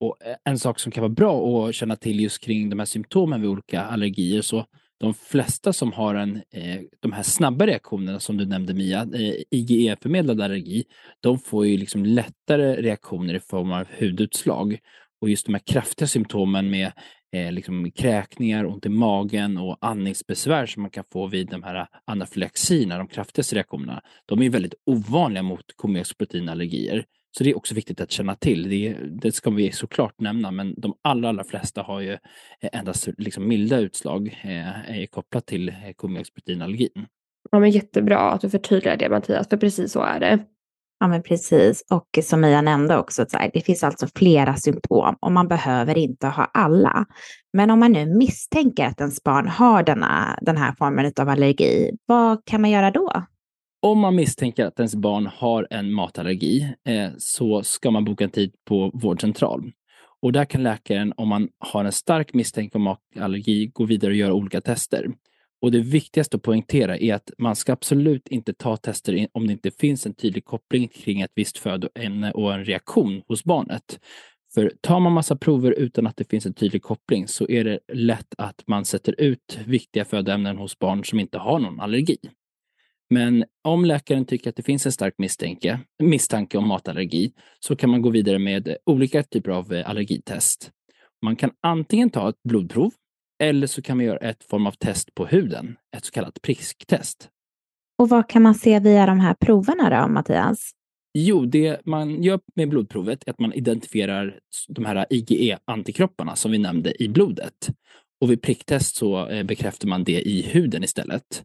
Och 0.00 0.16
eh, 0.24 0.36
en 0.44 0.58
sak 0.58 0.78
som 0.78 0.92
kan 0.92 1.02
vara 1.02 1.12
bra 1.12 1.66
att 1.68 1.74
känna 1.74 1.96
till 1.96 2.20
just 2.20 2.44
kring 2.44 2.70
de 2.70 2.78
här 2.78 2.86
symptomen 2.86 3.40
vid 3.40 3.50
olika 3.50 3.82
allergier 3.82 4.42
så 4.42 4.64
de 5.00 5.14
flesta 5.14 5.72
som 5.72 5.92
har 5.92 6.14
en, 6.14 6.36
eh, 6.36 6.80
de 7.00 7.12
här 7.12 7.22
snabba 7.22 7.66
reaktionerna 7.66 8.20
som 8.20 8.36
du 8.36 8.46
nämnde 8.46 8.74
Mia, 8.74 9.00
eh, 9.14 9.34
IgE-förmedlad 9.50 10.40
allergi, 10.40 10.84
de 11.20 11.38
får 11.38 11.66
ju 11.66 11.76
liksom 11.76 12.04
lättare 12.04 12.82
reaktioner 12.82 13.34
i 13.34 13.40
form 13.40 13.72
av 13.72 13.86
hudutslag. 13.98 14.78
Och 15.20 15.30
just 15.30 15.46
de 15.46 15.54
här 15.54 15.62
kraftiga 15.66 16.08
symptomen 16.08 16.70
med 16.70 16.92
eh, 17.32 17.52
liksom 17.52 17.90
kräkningar, 17.90 18.66
ont 18.66 18.86
i 18.86 18.88
magen 18.88 19.58
och 19.58 19.78
andningsbesvär 19.80 20.66
som 20.66 20.82
man 20.82 20.90
kan 20.90 21.04
få 21.12 21.26
vid 21.26 21.48
de 21.48 21.62
här 21.62 21.86
anafylaxierna, 22.04 22.98
de 22.98 23.08
kraftigaste 23.08 23.56
reaktionerna, 23.56 24.02
de 24.26 24.42
är 24.42 24.50
väldigt 24.50 24.74
ovanliga 24.86 25.42
mot 25.42 25.64
komexproteinallergier. 25.76 27.04
Så 27.30 27.44
det 27.44 27.50
är 27.50 27.56
också 27.56 27.74
viktigt 27.74 28.00
att 28.00 28.10
känna 28.10 28.34
till. 28.34 28.70
Det, 28.70 28.96
det 29.10 29.32
ska 29.32 29.50
vi 29.50 29.72
såklart 29.72 30.20
nämna, 30.20 30.50
men 30.50 30.74
de 30.76 30.94
allra, 31.02 31.28
allra 31.28 31.44
flesta 31.44 31.82
har 31.82 32.00
ju 32.00 32.18
endast 32.72 33.08
liksom 33.18 33.48
milda 33.48 33.78
utslag 33.78 34.40
eh, 34.42 35.06
kopplat 35.10 35.46
till 35.46 35.68
eh, 35.68 35.74
kumjölksproteinallergin. 35.98 37.06
Ja, 37.50 37.60
men 37.60 37.70
jättebra 37.70 38.18
att 38.18 38.40
du 38.40 38.50
förtydligar 38.50 38.96
det 38.96 39.08
Mattias, 39.08 39.48
för 39.48 39.56
precis 39.56 39.92
så 39.92 40.00
är 40.00 40.20
det. 40.20 40.38
Ja, 41.00 41.08
men 41.08 41.22
precis. 41.22 41.84
Och 41.90 42.24
som 42.24 42.40
Mia 42.40 42.62
nämnde 42.62 42.98
också, 42.98 43.26
så 43.28 43.38
här, 43.38 43.50
det 43.54 43.60
finns 43.60 43.84
alltså 43.84 44.06
flera 44.14 44.56
symptom 44.56 45.16
och 45.20 45.32
man 45.32 45.48
behöver 45.48 45.98
inte 45.98 46.26
ha 46.26 46.44
alla. 46.44 47.06
Men 47.52 47.70
om 47.70 47.78
man 47.78 47.92
nu 47.92 48.06
misstänker 48.06 48.86
att 48.86 49.00
ens 49.00 49.22
barn 49.22 49.48
har 49.48 49.82
denna, 49.82 50.38
den 50.42 50.56
här 50.56 50.74
formen 50.78 51.12
av 51.20 51.28
allergi, 51.28 51.90
vad 52.06 52.44
kan 52.44 52.60
man 52.60 52.70
göra 52.70 52.90
då? 52.90 53.24
Om 53.82 53.98
man 53.98 54.14
misstänker 54.14 54.66
att 54.66 54.78
ens 54.78 54.94
barn 54.94 55.26
har 55.26 55.66
en 55.70 55.92
matallergi 55.92 56.74
eh, 56.88 57.10
så 57.18 57.62
ska 57.62 57.90
man 57.90 58.04
boka 58.04 58.24
en 58.24 58.30
tid 58.30 58.54
på 58.64 58.90
vårdcentral. 58.94 59.72
Och 60.22 60.32
där 60.32 60.44
kan 60.44 60.62
läkaren, 60.62 61.12
om 61.16 61.28
man 61.28 61.48
har 61.58 61.84
en 61.84 61.92
stark 61.92 62.34
misstanke 62.34 62.78
om 62.78 62.82
matallergi, 62.82 63.66
gå 63.66 63.84
vidare 63.84 64.10
och 64.10 64.16
göra 64.16 64.34
olika 64.34 64.60
tester. 64.60 65.06
Och 65.62 65.72
det 65.72 65.80
viktigaste 65.80 66.36
att 66.36 66.42
poängtera 66.42 66.98
är 66.98 67.14
att 67.14 67.30
man 67.38 67.56
ska 67.56 67.72
absolut 67.72 68.28
inte 68.28 68.52
ta 68.52 68.76
tester 68.76 69.28
om 69.32 69.46
det 69.46 69.52
inte 69.52 69.70
finns 69.70 70.06
en 70.06 70.14
tydlig 70.14 70.44
koppling 70.44 70.88
kring 70.88 71.20
ett 71.20 71.32
visst 71.34 71.58
födoämne 71.58 72.32
och 72.32 72.54
en 72.54 72.64
reaktion 72.64 73.22
hos 73.28 73.44
barnet. 73.44 74.00
För 74.54 74.72
tar 74.80 75.00
man 75.00 75.12
massa 75.12 75.36
prover 75.36 75.70
utan 75.70 76.06
att 76.06 76.16
det 76.16 76.30
finns 76.30 76.46
en 76.46 76.54
tydlig 76.54 76.82
koppling 76.82 77.28
så 77.28 77.48
är 77.48 77.64
det 77.64 77.78
lätt 77.92 78.34
att 78.38 78.62
man 78.66 78.84
sätter 78.84 79.20
ut 79.20 79.58
viktiga 79.66 80.04
födoämnen 80.04 80.56
hos 80.56 80.78
barn 80.78 81.04
som 81.04 81.20
inte 81.20 81.38
har 81.38 81.58
någon 81.58 81.80
allergi. 81.80 82.16
Men 83.10 83.44
om 83.64 83.84
läkaren 83.84 84.24
tycker 84.24 84.50
att 84.50 84.56
det 84.56 84.62
finns 84.62 84.86
en 84.86 84.92
stark 84.92 85.14
misstanke, 85.18 85.80
misstanke 86.02 86.58
om 86.58 86.68
matallergi 86.68 87.32
så 87.60 87.76
kan 87.76 87.90
man 87.90 88.02
gå 88.02 88.10
vidare 88.10 88.38
med 88.38 88.76
olika 88.86 89.22
typer 89.22 89.50
av 89.50 89.72
eh, 89.72 89.90
allergitest. 89.90 90.70
Man 91.22 91.36
kan 91.36 91.50
antingen 91.60 92.10
ta 92.10 92.28
ett 92.28 92.42
blodprov 92.48 92.92
eller 93.42 93.66
så 93.66 93.82
kan 93.82 93.96
man 93.96 94.06
göra 94.06 94.18
ett 94.18 94.44
form 94.44 94.66
av 94.66 94.72
test 94.72 95.14
på 95.14 95.26
huden, 95.26 95.76
ett 95.96 96.04
så 96.04 96.12
kallat 96.12 96.42
prisktest. 96.42 97.28
Och 97.98 98.08
vad 98.08 98.28
kan 98.28 98.42
man 98.42 98.54
se 98.54 98.80
via 98.80 99.06
de 99.06 99.20
här 99.20 99.34
proverna 99.34 100.02
då, 100.02 100.12
Mattias? 100.12 100.70
Jo, 101.18 101.46
det 101.46 101.80
man 101.86 102.22
gör 102.22 102.40
med 102.54 102.68
blodprovet 102.68 103.22
är 103.26 103.30
att 103.30 103.40
man 103.40 103.52
identifierar 103.52 104.38
de 104.68 104.84
här 104.84 105.06
IgE-antikropparna 105.10 106.36
som 106.36 106.50
vi 106.50 106.58
nämnde 106.58 107.02
i 107.02 107.08
blodet. 107.08 107.68
Och 108.20 108.30
vid 108.30 108.42
pricktest 108.42 108.96
så 108.96 109.28
eh, 109.28 109.42
bekräftar 109.44 109.88
man 109.88 110.04
det 110.04 110.20
i 110.20 110.42
huden 110.42 110.84
istället. 110.84 111.42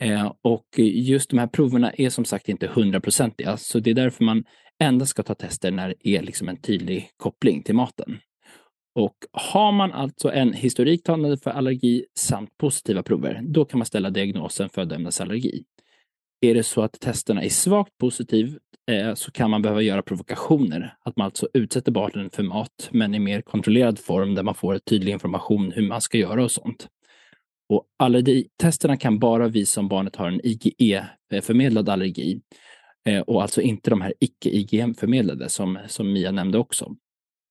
Eh, 0.00 0.32
och 0.42 0.66
just 0.78 1.30
de 1.30 1.38
här 1.38 1.46
proverna 1.46 1.92
är 1.92 2.10
som 2.10 2.24
sagt 2.24 2.48
inte 2.48 2.66
hundraprocentiga, 2.66 3.56
så 3.56 3.80
det 3.80 3.90
är 3.90 3.94
därför 3.94 4.24
man 4.24 4.44
endast 4.82 5.10
ska 5.10 5.22
ta 5.22 5.34
tester 5.34 5.70
när 5.70 5.88
det 5.88 6.08
är 6.08 6.22
liksom 6.22 6.48
en 6.48 6.60
tydlig 6.60 7.10
koppling 7.16 7.62
till 7.62 7.74
maten. 7.74 8.18
Och 8.94 9.16
har 9.32 9.72
man 9.72 9.92
alltså 9.92 10.32
en 10.32 10.52
historik 10.52 11.02
talande 11.02 11.38
för 11.38 11.50
allergi 11.50 12.04
samt 12.18 12.58
positiva 12.58 13.02
prover, 13.02 13.40
då 13.42 13.64
kan 13.64 13.78
man 13.78 13.86
ställa 13.86 14.10
diagnosen 14.10 14.68
födoämnesallergi. 14.68 15.64
Är 16.40 16.54
det 16.54 16.62
så 16.62 16.82
att 16.82 17.00
testerna 17.00 17.42
är 17.42 17.48
svagt 17.48 17.98
positiv 17.98 18.58
eh, 18.90 19.14
så 19.14 19.30
kan 19.30 19.50
man 19.50 19.62
behöva 19.62 19.82
göra 19.82 20.02
provokationer. 20.02 20.94
Att 21.04 21.16
man 21.16 21.24
alltså 21.24 21.48
utsätter 21.54 21.92
barnen 21.92 22.30
för 22.30 22.42
mat, 22.42 22.88
men 22.90 23.14
i 23.14 23.18
mer 23.18 23.40
kontrollerad 23.40 23.98
form 23.98 24.34
där 24.34 24.42
man 24.42 24.54
får 24.54 24.78
tydlig 24.78 25.12
information 25.12 25.72
hur 25.72 25.88
man 25.88 26.00
ska 26.00 26.18
göra 26.18 26.44
och 26.44 26.50
sånt. 26.50 26.88
Och 27.68 27.84
allergitesterna 27.98 28.96
kan 28.96 29.18
bara 29.18 29.48
visa 29.48 29.80
om 29.80 29.88
barnet 29.88 30.16
har 30.16 30.28
en 30.28 30.40
IgE-förmedlad 30.44 31.88
allergi 31.88 32.40
eh, 33.08 33.20
och 33.20 33.42
alltså 33.42 33.60
inte 33.60 33.90
de 33.90 34.00
här 34.00 34.14
icke-IgM-förmedlade 34.20 35.48
som, 35.48 35.78
som 35.86 36.12
Mia 36.12 36.30
nämnde 36.30 36.58
också. 36.58 36.94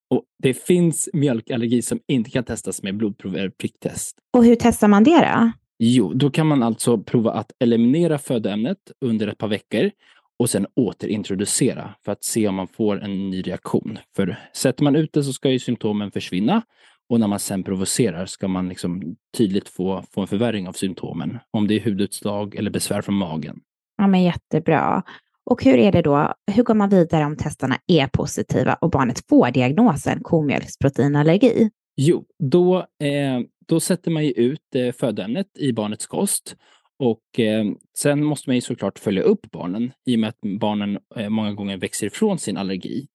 Och 0.10 0.24
Det 0.44 0.54
finns 0.54 1.10
mjölkallergi 1.14 1.82
som 1.82 2.00
inte 2.08 2.30
kan 2.30 2.44
testas 2.44 2.84
med 2.84 2.98
blodprov 2.98 3.36
eller 3.36 3.50
pricktest. 3.50 4.18
Och 4.34 4.46
hur 4.46 4.56
testar 4.60 4.88
man 4.88 5.04
det 5.04 5.20
då? 5.20 5.52
Jo, 5.80 6.14
då 6.14 6.30
kan 6.30 6.48
man 6.48 6.64
alltså 6.64 6.98
prova 6.98 7.32
att 7.32 7.52
eliminera 7.60 8.18
födoämnet 8.18 8.78
under 9.02 9.28
ett 9.28 9.38
par 9.38 9.48
veckor 9.48 9.92
och 10.40 10.50
sen 10.50 10.68
återintroducera 10.76 11.96
för 12.06 12.12
att 12.12 12.24
se 12.24 12.48
om 12.48 12.56
man 12.56 12.68
får 12.68 13.04
en 13.04 13.30
ny 13.30 13.42
reaktion. 13.42 14.00
För 14.16 14.40
sätter 14.54 14.84
man 14.84 14.96
ut 14.96 15.14
det 15.14 15.24
så 15.24 15.34
ska 15.34 15.50
ju 15.50 15.60
symptomen 15.60 16.12
försvinna 16.12 16.62
och 17.10 17.20
när 17.20 17.28
man 17.28 17.40
sen 17.40 17.64
provocerar 17.64 18.26
ska 18.26 18.48
man 18.48 18.70
liksom 18.70 19.16
tydligt 19.38 19.70
få, 19.70 20.04
få 20.12 20.22
en 20.22 20.28
förvärring 20.28 20.68
av 20.68 20.74
symptomen. 20.74 21.40
Om 21.52 21.68
det 21.68 21.76
är 21.76 21.80
hudutslag 21.80 22.56
eller 22.56 22.72
besvär 22.72 23.02
från 23.02 23.16
magen. 23.16 23.60
Ja, 23.98 24.08
men 24.08 24.24
jättebra. 24.24 25.04
Och 25.46 25.64
hur 25.64 25.78
är 25.78 25.92
det 25.92 26.02
då? 26.02 26.34
Hur 26.52 26.64
går 26.64 26.76
man 26.76 26.90
vidare 26.90 27.26
om 27.26 27.38
testarna 27.38 27.78
är 27.88 28.08
positiva 28.08 28.74
och 28.74 28.90
barnet 28.90 29.24
får 29.30 29.52
diagnosen 29.52 30.20
komjölksproteinallergi? 30.24 31.70
Jo, 31.96 32.26
då, 32.40 32.78
eh, 32.78 33.40
då 33.68 33.80
sätter 33.80 34.12
man 34.12 34.26
ju 34.26 34.32
ut 34.32 34.76
eh, 34.76 34.92
födoämnet 34.92 35.48
i 35.58 35.74
barnets 35.74 36.08
kost 36.08 36.56
och 37.00 37.40
eh, 37.40 37.66
sen 37.98 38.24
måste 38.24 38.50
man 38.50 38.56
ju 38.56 38.62
såklart 38.62 39.00
följa 39.00 39.24
upp 39.24 39.52
barnen 39.52 39.92
i 40.06 40.16
och 40.16 40.20
med 40.20 40.30
att 40.30 40.60
barnen 40.60 41.00
eh, 41.16 41.30
många 41.30 41.54
gånger 41.54 41.78
växer 41.78 42.08
ifrån 42.08 42.40
sin 42.40 42.58
allergi. 42.58 43.08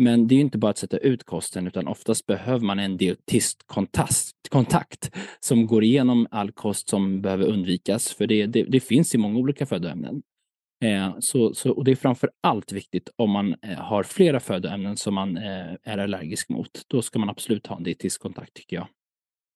Men 0.00 0.28
det 0.28 0.34
är 0.34 0.40
inte 0.40 0.58
bara 0.58 0.70
att 0.70 0.78
sätta 0.78 0.98
ut 0.98 1.24
kosten 1.24 1.66
utan 1.66 1.88
oftast 1.88 2.26
behöver 2.26 2.66
man 2.66 2.78
en 2.78 2.96
dietistkontakt 2.96 5.10
som 5.40 5.66
går 5.66 5.84
igenom 5.84 6.26
all 6.30 6.52
kost 6.52 6.88
som 6.88 7.22
behöver 7.22 7.46
undvikas. 7.46 8.14
För 8.14 8.26
det, 8.26 8.46
det, 8.46 8.62
det 8.62 8.80
finns 8.80 9.14
i 9.14 9.18
många 9.18 9.38
olika 9.38 9.66
födoämnen. 9.66 10.22
Eh, 10.84 11.14
så, 11.18 11.54
så, 11.54 11.70
och 11.70 11.84
det 11.84 11.90
är 11.90 11.96
framför 11.96 12.30
allt 12.42 12.72
viktigt 12.72 13.10
om 13.16 13.30
man 13.30 13.54
eh, 13.62 13.78
har 13.78 14.02
flera 14.02 14.40
födoämnen 14.40 14.96
som 14.96 15.14
man 15.14 15.36
eh, 15.36 15.74
är 15.82 15.98
allergisk 15.98 16.48
mot. 16.48 16.70
Då 16.88 17.02
ska 17.02 17.18
man 17.18 17.30
absolut 17.30 17.66
ha 17.66 17.76
en 17.76 17.82
dietistkontakt 17.82 18.54
tycker 18.54 18.76
jag. 18.76 18.86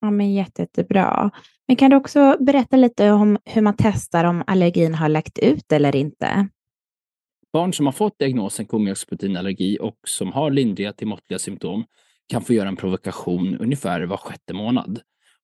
Ja, 0.00 0.10
men 0.10 0.34
jätte, 0.34 0.62
jättebra. 0.62 1.30
Men 1.68 1.76
kan 1.76 1.90
du 1.90 1.96
också 1.96 2.36
berätta 2.40 2.76
lite 2.76 3.10
om 3.10 3.38
hur 3.44 3.62
man 3.62 3.74
testar 3.78 4.24
om 4.24 4.44
allergin 4.46 4.94
har 4.94 5.08
läckt 5.08 5.38
ut 5.38 5.72
eller 5.72 5.96
inte? 5.96 6.48
Barn 7.54 7.72
som 7.72 7.86
har 7.86 7.92
fått 7.92 8.18
diagnosen 8.18 8.66
komjölksproteinallergi 8.66 9.78
och 9.80 9.96
som 10.06 10.32
har 10.32 10.50
lindriga 10.50 10.92
till 10.92 11.06
måttliga 11.06 11.38
symptom 11.38 11.84
kan 12.28 12.42
få 12.42 12.52
göra 12.52 12.68
en 12.68 12.76
provokation 12.76 13.58
ungefär 13.58 14.02
var 14.02 14.16
sjätte 14.16 14.54
månad. 14.54 15.00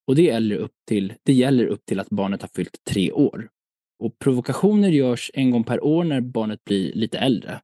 Och 0.06 0.16
det 0.16 0.22
gäller 0.22 0.56
upp 0.56 0.72
till, 0.88 1.12
det 1.22 1.32
gäller 1.32 1.66
upp 1.66 1.86
till 1.86 2.00
att 2.00 2.10
barnet 2.10 2.42
har 2.42 2.48
fyllt 2.54 2.84
tre 2.90 3.12
år. 3.12 3.48
Och 3.98 4.18
provokationer 4.18 4.88
görs 4.88 5.30
en 5.34 5.50
gång 5.50 5.64
per 5.64 5.84
år 5.84 6.04
när 6.04 6.20
barnet 6.20 6.64
blir 6.64 6.92
lite 6.92 7.18
äldre. 7.18 7.60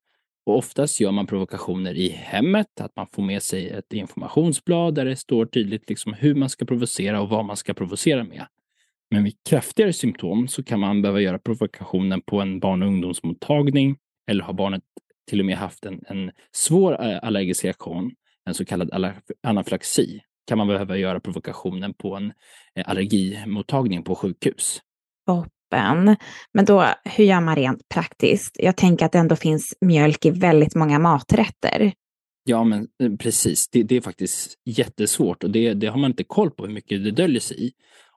Och 0.46 0.56
oftast 0.56 1.00
gör 1.00 1.10
man 1.10 1.26
provokationer 1.26 1.94
i 1.94 2.08
hemmet, 2.08 2.80
att 2.80 2.96
man 2.96 3.06
får 3.06 3.22
med 3.22 3.42
sig 3.42 3.68
ett 3.68 3.92
informationsblad 3.92 4.94
där 4.94 5.04
det 5.04 5.16
står 5.16 5.46
tydligt 5.46 5.88
liksom 5.88 6.12
hur 6.12 6.34
man 6.34 6.48
ska 6.48 6.64
provocera 6.64 7.20
och 7.20 7.28
vad 7.28 7.44
man 7.44 7.56
ska 7.56 7.74
provocera 7.74 8.24
med. 8.24 8.46
Men 9.10 9.24
vid 9.24 9.34
kraftigare 9.48 9.92
symptom 9.92 10.48
så 10.48 10.62
kan 10.62 10.80
man 10.80 11.02
behöva 11.02 11.20
göra 11.20 11.38
provokationen 11.38 12.20
på 12.20 12.40
en 12.40 12.60
barn 12.60 12.82
och 12.82 12.88
ungdomsmottagning 12.88 13.96
eller 14.26 14.45
har 14.45 14.52
barnet 14.52 14.83
till 15.28 15.40
och 15.40 15.47
med 15.47 15.56
haft 15.56 15.85
en, 15.85 16.00
en 16.06 16.30
svår 16.52 17.04
eh, 17.04 17.18
allergisk 17.23 17.64
reaktion, 17.64 18.12
en 18.45 18.54
så 18.54 18.64
kallad 18.64 19.14
anafylaxi, 19.42 20.21
kan 20.47 20.59
man 20.59 20.68
behöva 20.68 20.97
göra 20.97 21.21
provokationen 21.21 21.95
på 21.95 22.16
en 22.16 22.33
eh, 22.75 22.88
allergimottagning 22.88 24.02
på 24.02 24.14
sjukhus. 24.14 24.80
Toppen. 25.26 26.16
Men 26.52 26.64
då, 26.64 26.87
hur 27.04 27.25
gör 27.25 27.40
man 27.40 27.56
rent 27.56 27.88
praktiskt? 27.88 28.56
Jag 28.59 28.76
tänker 28.76 29.06
att 29.06 29.12
det 29.12 29.18
ändå 29.18 29.37
finns 29.37 29.75
mjölk 29.80 30.25
i 30.25 30.30
väldigt 30.30 30.75
många 30.75 30.99
maträtter. 30.99 31.92
Ja, 32.45 32.64
men 32.64 32.88
eh, 33.02 33.16
precis. 33.16 33.68
Det, 33.68 33.83
det 33.83 33.97
är 33.97 34.00
faktiskt 34.00 34.54
jättesvårt 34.64 35.45
och 35.45 35.50
det, 35.50 35.75
det, 35.75 35.87
har 35.87 35.99
man 35.99 36.11
inte 36.11 36.25
koll 36.25 36.50
på 36.50 36.66
hur 36.66 36.73
mycket 36.73 37.04
det 37.04 37.11
döljer 37.11 37.40
sig 37.40 37.66
i. 37.66 37.73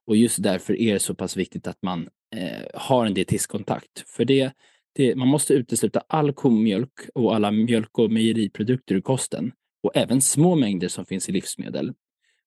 Och 0.05 0.15
just 0.15 0.43
därför 0.43 0.81
är 0.81 0.93
det 0.93 0.99
så 0.99 1.15
pass 1.15 1.37
viktigt 1.37 1.67
att 1.67 1.81
man 1.81 2.09
eh, 2.35 2.65
har 2.73 3.05
en 3.05 3.13
dietistkontakt. 3.13 4.03
För 4.07 4.25
det, 4.25 4.53
det, 4.99 5.15
man 5.15 5.27
måste 5.27 5.53
utesluta 5.53 6.03
all 6.07 6.33
komjölk 6.33 6.93
och 7.13 7.35
alla 7.35 7.51
mjölk 7.51 7.99
och 7.99 8.11
mejeriprodukter 8.11 8.95
ur 8.95 9.01
kosten 9.01 9.51
och 9.83 9.91
även 9.97 10.21
små 10.21 10.55
mängder 10.55 10.87
som 10.87 11.05
finns 11.05 11.29
i 11.29 11.31
livsmedel. 11.31 11.93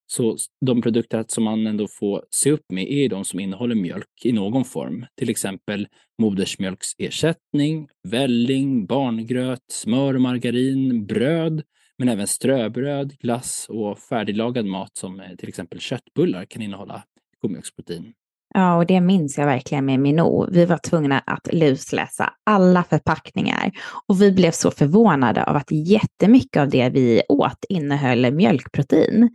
Så 0.06 0.36
de 0.66 0.82
produkter 0.82 1.24
som 1.28 1.44
man 1.44 1.66
ändå 1.66 1.88
får 1.88 2.24
se 2.30 2.50
upp 2.50 2.64
med 2.72 2.90
är 2.90 3.08
de 3.08 3.24
som 3.24 3.40
innehåller 3.40 3.74
mjölk 3.74 4.24
i 4.24 4.32
någon 4.32 4.64
form, 4.64 5.06
till 5.16 5.30
exempel 5.30 5.88
modersmjölksersättning, 6.18 7.88
välling, 8.08 8.86
barngröt, 8.86 9.64
smör 9.70 10.14
och 10.14 10.20
margarin, 10.20 11.06
bröd, 11.06 11.62
men 11.98 12.08
även 12.08 12.26
ströbröd, 12.26 13.18
glass 13.18 13.66
och 13.68 13.98
färdiglagad 13.98 14.66
mat 14.66 14.96
som 14.96 15.20
eh, 15.20 15.36
till 15.36 15.48
exempel 15.48 15.80
köttbullar 15.80 16.44
kan 16.44 16.62
innehålla 16.62 17.04
komjölksprotein. 17.40 18.12
Ja, 18.54 18.76
och 18.76 18.86
det 18.86 19.00
minns 19.00 19.38
jag 19.38 19.46
verkligen 19.46 19.84
med 19.84 20.00
Minou. 20.00 20.48
Vi 20.50 20.64
var 20.64 20.78
tvungna 20.78 21.18
att 21.18 21.48
lusläsa 21.52 22.32
alla 22.46 22.84
förpackningar 22.84 23.72
och 24.08 24.22
vi 24.22 24.32
blev 24.32 24.50
så 24.50 24.70
förvånade 24.70 25.44
av 25.44 25.56
att 25.56 25.70
jättemycket 25.70 26.62
av 26.62 26.68
det 26.68 26.88
vi 26.88 27.22
åt 27.28 27.64
innehöll 27.68 28.32
mjölkprotein. 28.32 29.30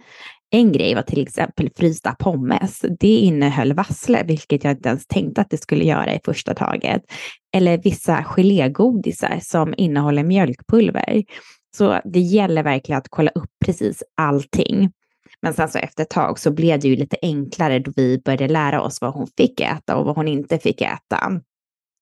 En 0.50 0.72
grej 0.72 0.96
var 0.96 1.02
till 1.02 1.22
exempel 1.22 1.70
frysta 1.78 2.16
pommes. 2.20 2.86
Det 3.00 3.18
innehöll 3.18 3.74
vassle, 3.74 4.24
vilket 4.24 4.64
jag 4.64 4.74
inte 4.74 4.90
ens 4.90 5.08
tänkte 5.08 5.42
att 5.42 5.50
det 5.50 5.58
skulle 5.58 5.84
göra 5.86 6.14
i 6.14 6.20
första 6.26 6.54
taget. 6.54 7.02
Eller 7.54 7.78
vissa 7.78 8.24
gelégodisar 8.24 9.40
som 9.42 9.74
innehåller 9.78 10.24
mjölkpulver. 10.24 11.24
Så 11.78 12.00
det 12.04 12.20
gäller 12.20 12.64
verkligen 12.64 13.00
att 13.00 13.10
kolla 13.10 13.32
upp 13.36 13.52
precis 13.66 14.04
allting. 14.18 14.92
Men 15.42 15.54
sen 15.54 15.70
så 15.70 15.78
efter 15.78 16.04
ett 16.04 16.10
tag 16.10 16.40
så 16.40 16.52
blev 16.52 16.80
det 16.80 16.88
ju 16.88 16.96
lite 16.96 17.18
enklare 17.22 17.80
då 17.80 17.92
vi 17.96 18.22
började 18.26 18.48
lära 18.48 18.82
oss 18.82 19.02
vad 19.02 19.14
hon 19.14 19.28
fick 19.38 19.60
äta 19.60 19.96
och 19.96 20.06
vad 20.06 20.16
hon 20.16 20.28
inte 20.28 20.60
fick 20.60 20.82
äta. 20.82 21.42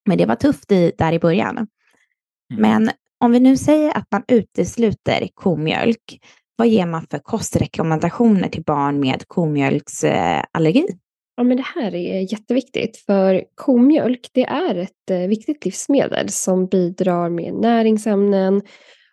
Men 0.06 0.18
det 0.18 0.26
var 0.26 0.36
tufft 0.36 0.72
i, 0.72 0.92
där 0.98 1.14
i 1.14 1.20
början. 1.20 1.58
Mm. 1.58 1.68
Men 2.62 2.92
om 3.20 3.32
vi 3.32 3.40
nu 3.40 3.58
säger 3.58 3.98
att 3.98 4.08
man 4.12 4.24
utesluter 4.28 5.28
komjölk, 5.34 6.20
vad 6.56 6.68
ger 6.68 6.86
man 6.86 7.08
för 7.12 7.20
kostrekommendationer 7.20 8.50
till 8.50 8.64
barn 8.64 9.00
med 9.00 9.28
komjölksallergi? 9.28 10.88
Ja, 11.38 11.44
men 11.44 11.58
det 11.58 11.66
här 11.76 11.96
är 11.96 12.32
jätteviktigt 12.32 12.98
för 12.98 13.44
komjölk 13.56 14.30
det 14.34 14.46
är 14.46 14.76
ett 14.76 15.12
eh, 15.12 15.18
viktigt 15.18 15.66
livsmedel 15.66 16.30
som 16.30 16.68
bidrar 16.68 17.30
med 17.30 17.54
näringsämnen 17.54 18.62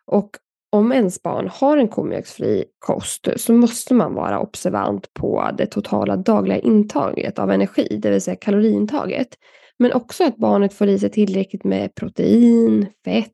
och 0.07 0.31
om 0.73 0.93
ens 0.93 1.23
barn 1.23 1.49
har 1.49 1.77
en 1.77 1.89
komjölksfri 1.89 2.65
kost 2.79 3.29
så 3.37 3.53
måste 3.53 3.95
man 3.95 4.15
vara 4.15 4.41
observant 4.41 5.15
på 5.15 5.51
det 5.59 5.67
totala 5.67 6.17
dagliga 6.17 6.59
intaget 6.59 7.39
av 7.39 7.51
energi, 7.51 7.99
det 8.03 8.11
vill 8.11 8.23
säga 8.23 8.37
kaloriintaget. 8.37 9.29
Men 9.83 9.93
också 9.93 10.25
att 10.25 10.37
barnet 10.37 10.75
får 10.75 10.89
i 10.89 10.99
sig 10.99 11.11
tillräckligt 11.11 11.65
med 11.65 11.95
protein, 11.95 12.87
fett, 13.05 13.31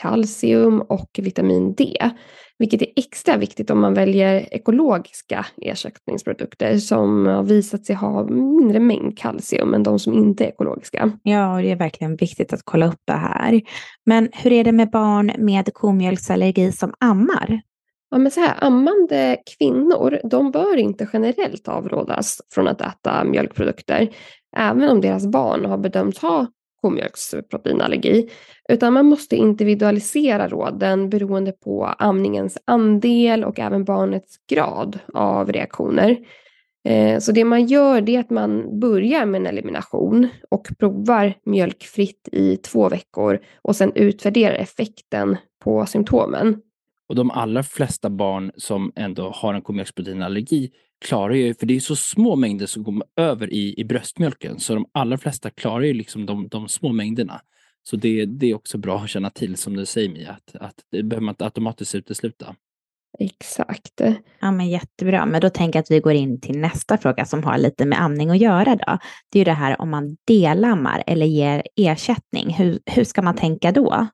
kalcium 0.00 0.80
och 0.80 1.10
vitamin 1.18 1.74
D. 1.74 2.10
Vilket 2.58 2.82
är 2.82 2.88
extra 2.96 3.36
viktigt 3.36 3.70
om 3.70 3.80
man 3.80 3.94
väljer 3.94 4.54
ekologiska 4.54 5.46
ersättningsprodukter 5.62 6.78
som 6.78 7.26
har 7.26 7.42
visat 7.42 7.86
sig 7.86 7.96
ha 7.96 8.24
mindre 8.24 8.80
mängd 8.80 9.18
kalcium 9.18 9.74
än 9.74 9.82
de 9.82 9.98
som 9.98 10.14
inte 10.14 10.44
är 10.44 10.48
ekologiska. 10.48 11.12
Ja, 11.22 11.54
och 11.54 11.62
det 11.62 11.70
är 11.70 11.76
verkligen 11.76 12.16
viktigt 12.16 12.52
att 12.52 12.62
kolla 12.64 12.86
upp 12.86 13.02
det 13.04 13.12
här. 13.12 13.60
Men 14.06 14.28
hur 14.32 14.52
är 14.52 14.64
det 14.64 14.72
med 14.72 14.90
barn 14.90 15.32
med 15.38 15.74
komjölksallergi 15.74 16.72
som 16.72 16.94
ammar? 17.00 17.60
Ja, 18.10 18.18
men 18.18 18.30
så 18.30 18.40
här, 18.40 18.64
ammande 18.64 19.36
kvinnor 19.58 20.20
de 20.24 20.50
bör 20.50 20.76
inte 20.76 21.08
generellt 21.12 21.68
avrådas 21.68 22.40
från 22.54 22.68
att 22.68 22.80
äta 22.80 23.24
mjölkprodukter, 23.24 24.08
även 24.56 24.88
om 24.88 25.00
deras 25.00 25.26
barn 25.26 25.64
har 25.64 25.78
bedömts 25.78 26.18
ha 26.18 26.46
komjölksproteinallergi, 26.82 28.30
utan 28.68 28.92
man 28.92 29.06
måste 29.06 29.36
individualisera 29.36 30.48
råden 30.48 31.10
beroende 31.10 31.52
på 31.52 31.84
amningens 31.86 32.58
andel 32.64 33.44
och 33.44 33.58
även 33.58 33.84
barnets 33.84 34.36
grad 34.50 34.98
av 35.14 35.52
reaktioner. 35.52 36.16
Eh, 36.84 37.18
så 37.18 37.32
det 37.32 37.44
man 37.44 37.66
gör 37.66 38.10
är 38.10 38.20
att 38.20 38.30
man 38.30 38.80
börjar 38.80 39.26
med 39.26 39.40
en 39.40 39.46
elimination 39.46 40.28
och 40.50 40.68
provar 40.78 41.34
mjölkfritt 41.44 42.28
i 42.32 42.56
två 42.56 42.88
veckor 42.88 43.38
och 43.62 43.76
sen 43.76 43.92
utvärderar 43.94 44.54
effekten 44.54 45.36
på 45.64 45.86
symptomen. 45.86 46.60
Och 47.08 47.14
de 47.14 47.30
allra 47.30 47.62
flesta 47.62 48.10
barn 48.10 48.52
som 48.56 48.92
ändå 48.96 49.30
har 49.34 49.54
en 49.54 49.62
komjölksproteinallergi 49.62 50.70
klarar 51.04 51.34
ju, 51.34 51.54
för 51.54 51.66
det 51.66 51.76
är 51.76 51.80
så 51.80 51.96
små 51.96 52.36
mängder 52.36 52.66
som 52.66 52.82
går 52.82 53.02
över 53.16 53.52
i, 53.52 53.74
i 53.80 53.84
bröstmjölken, 53.84 54.60
så 54.60 54.74
de 54.74 54.86
allra 54.92 55.18
flesta 55.18 55.50
klarar 55.50 55.84
ju 55.84 55.92
liksom 55.92 56.26
de, 56.26 56.48
de 56.48 56.68
små 56.68 56.92
mängderna. 56.92 57.40
Så 57.82 57.96
det, 57.96 58.24
det 58.24 58.50
är 58.50 58.54
också 58.54 58.78
bra 58.78 58.98
att 58.98 59.10
känna 59.10 59.30
till, 59.30 59.56
som 59.56 59.76
du 59.76 59.86
säger 59.86 60.08
Mia, 60.08 60.30
att, 60.30 60.56
att 60.60 60.74
det 60.90 61.02
behöver 61.02 61.24
man 61.24 61.32
inte 61.32 61.44
automatiskt 61.44 61.94
utesluta. 61.94 62.56
Exakt. 63.18 64.00
Ja, 64.40 64.50
men 64.50 64.68
jättebra. 64.68 65.26
Men 65.26 65.40
då 65.40 65.50
tänker 65.50 65.76
jag 65.76 65.82
att 65.82 65.90
vi 65.90 66.00
går 66.00 66.12
in 66.12 66.40
till 66.40 66.58
nästa 66.58 66.98
fråga 66.98 67.24
som 67.24 67.44
har 67.44 67.58
lite 67.58 67.84
med 67.84 68.00
amning 68.00 68.30
att 68.30 68.38
göra. 68.38 68.76
Då. 68.76 68.98
Det 69.32 69.38
är 69.38 69.40
ju 69.40 69.44
det 69.44 69.52
här 69.52 69.80
om 69.80 69.90
man 69.90 70.16
delammar 70.26 71.04
eller 71.06 71.26
ger 71.26 71.62
ersättning. 71.76 72.54
Hur, 72.54 72.78
hur 72.86 73.04
ska 73.04 73.22
man 73.22 73.36
tänka 73.36 73.72
då? 73.72 74.06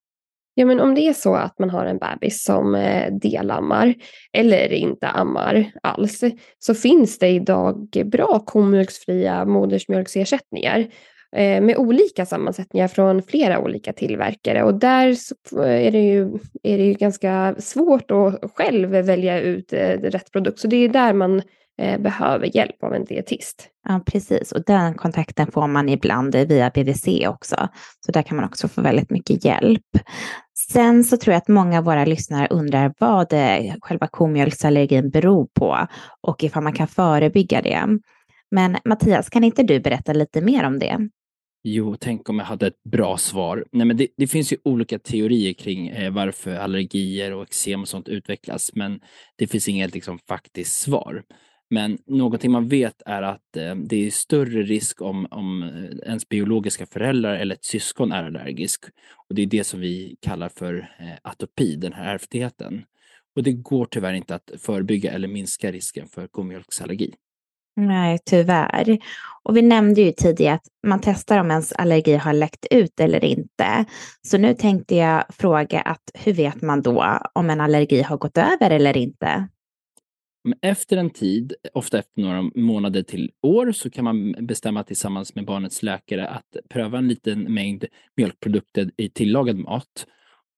Ja, 0.55 0.67
men 0.67 0.81
om 0.81 0.95
det 0.95 1.01
är 1.01 1.13
så 1.13 1.35
att 1.35 1.59
man 1.59 1.71
har 1.71 1.87
en 1.87 1.99
bebis 1.99 2.45
som 2.45 2.75
eh, 2.75 3.13
delammar 3.13 3.95
eller 4.33 4.73
inte 4.73 5.09
ammar 5.09 5.71
alls 5.83 6.21
så 6.59 6.75
finns 6.75 7.19
det 7.19 7.29
idag 7.29 7.89
bra 8.05 8.43
komjölksfria 8.47 9.45
modersmjölksersättningar 9.45 10.79
eh, 11.37 11.61
med 11.61 11.77
olika 11.77 12.27
sammansättningar 12.27 12.89
från 12.89 13.23
flera 13.23 13.61
olika 13.61 13.93
tillverkare. 13.93 14.63
Och 14.63 14.75
där 14.75 15.17
är 15.61 15.91
det 15.91 16.03
ju, 16.03 16.39
är 16.63 16.79
det 16.79 16.85
ju 16.85 16.95
ganska 16.95 17.55
svårt 17.59 18.11
att 18.11 18.53
själv 18.55 18.91
välja 18.91 19.41
ut 19.41 19.73
eh, 19.73 19.99
rätt 20.01 20.33
produkt. 20.33 20.59
Så 20.59 20.69
det 20.69 20.77
är 20.77 20.89
där 20.89 21.13
man 21.13 21.43
behöver 21.77 22.57
hjälp 22.57 22.83
av 22.83 22.95
en 22.95 23.05
dietist. 23.05 23.69
Ja, 23.89 24.01
precis. 24.07 24.53
Och 24.53 24.65
den 24.65 24.95
kontakten 24.95 25.53
får 25.53 25.67
man 25.67 25.89
ibland 25.89 26.37
via 26.37 26.71
BVC 26.71 27.09
också. 27.27 27.69
Så 28.07 28.13
där 28.13 28.23
kan 28.23 28.37
man 28.37 28.47
också 28.47 28.69
få 28.69 28.81
väldigt 28.81 29.11
mycket 29.11 29.45
hjälp. 29.45 29.83
Sen 30.73 31.05
så 31.05 31.17
tror 31.17 31.33
jag 31.33 31.39
att 31.39 31.49
många 31.49 31.79
av 31.79 31.85
våra 31.85 32.05
lyssnare 32.05 32.49
undrar 32.51 32.95
vad 32.99 33.31
det, 33.31 33.77
själva 33.81 34.07
komjölksallergin 34.07 35.11
beror 35.11 35.47
på 35.47 35.87
och 36.21 36.45
ifall 36.45 36.63
man 36.63 36.73
kan 36.73 36.89
förebygga 36.89 37.63
det. 37.63 37.99
Men 38.51 38.77
Mattias, 38.85 39.31
kan 39.31 39.45
inte 39.45 39.63
du 39.63 39.81
berätta 39.81 40.13
lite 40.13 40.41
mer 40.41 40.65
om 40.65 40.79
det? 40.79 41.09
Jo, 41.67 41.97
tänk 42.01 42.29
om 42.29 42.39
jag 42.39 42.47
hade 42.47 42.67
ett 42.67 42.83
bra 42.85 43.17
svar. 43.17 43.65
Nej, 43.73 43.87
men 43.87 43.97
det, 43.97 44.09
det 44.17 44.27
finns 44.27 44.53
ju 44.53 44.57
olika 44.65 44.99
teorier 44.99 45.53
kring 45.53 45.89
eh, 45.89 46.13
varför 46.13 46.57
allergier 46.57 47.33
och 47.33 47.43
eksem 47.43 47.81
och 47.81 47.89
sånt 47.89 48.09
utvecklas, 48.09 48.71
men 48.75 49.01
det 49.39 49.47
finns 49.47 49.69
inget 49.69 49.95
liksom, 49.95 50.19
faktiskt 50.29 50.81
svar. 50.81 51.23
Men 51.75 51.99
någonting 52.07 52.51
man 52.51 52.69
vet 52.69 53.03
är 53.07 53.23
att 53.23 53.57
eh, 53.57 53.75
det 53.75 54.07
är 54.07 54.11
större 54.11 54.63
risk 54.63 55.03
om, 55.03 55.27
om 55.31 55.63
eh, 55.63 56.09
ens 56.09 56.29
biologiska 56.29 56.87
föräldrar 56.87 57.35
eller 57.35 57.55
ett 57.55 57.65
syskon 57.65 58.13
är 58.13 58.25
allergisk. 58.25 58.85
Och 59.29 59.35
det 59.35 59.43
är 59.43 59.47
det 59.47 59.65
som 59.65 59.81
vi 59.81 60.17
kallar 60.21 60.49
för 60.49 60.75
eh, 60.99 61.07
atopi, 61.23 61.77
den 61.77 61.93
här 61.93 62.15
ärftligheten. 62.15 62.85
Och 63.37 63.43
det 63.43 63.53
går 63.53 63.87
tyvärr 63.87 64.13
inte 64.13 64.35
att 64.35 64.51
förebygga 64.59 65.13
eller 65.13 65.29
minska 65.29 65.73
risken 65.73 66.09
för 66.09 66.27
komjölksallergi. 66.27 67.15
Nej, 67.77 68.19
tyvärr. 68.25 68.99
Och 69.43 69.57
vi 69.57 69.63
nämnde 69.63 70.01
ju 70.01 70.13
tidigare 70.13 70.55
att 70.55 70.67
man 70.87 71.01
testar 71.03 71.39
om 71.39 71.51
ens 71.51 71.73
allergi 71.73 72.15
har 72.15 72.33
läckt 72.33 72.67
ut 72.71 73.01
eller 73.01 73.25
inte. 73.25 73.85
Så 74.23 74.39
nu 74.39 74.55
tänkte 74.55 74.95
jag 74.95 75.25
fråga 75.29 75.81
att 75.81 76.11
hur 76.15 76.33
vet 76.33 76.63
man 76.63 76.83
då 76.83 77.21
om 77.33 77.51
en 77.51 77.61
allergi 77.61 78.03
har 78.03 78.17
gått 78.17 78.39
över 78.39 78.71
eller 78.71 78.97
inte? 78.97 79.49
Men 80.45 80.59
efter 80.63 80.97
en 80.97 81.11
tid, 81.11 81.55
ofta 81.73 81.99
efter 81.99 82.23
några 82.23 82.43
månader 82.55 83.03
till 83.03 83.31
år, 83.43 83.73
så 83.73 83.91
kan 83.91 84.05
man 84.05 84.47
bestämma 84.47 84.85
tillsammans 84.85 85.35
med 85.35 85.45
barnets 85.45 85.83
läkare 85.83 86.29
att 86.29 86.57
pröva 86.69 86.99
en 86.99 87.09
liten 87.09 87.55
mängd 87.55 87.85
mjölkprodukter 88.17 88.91
i 88.97 89.09
tillagad 89.09 89.59
mat. 89.59 90.07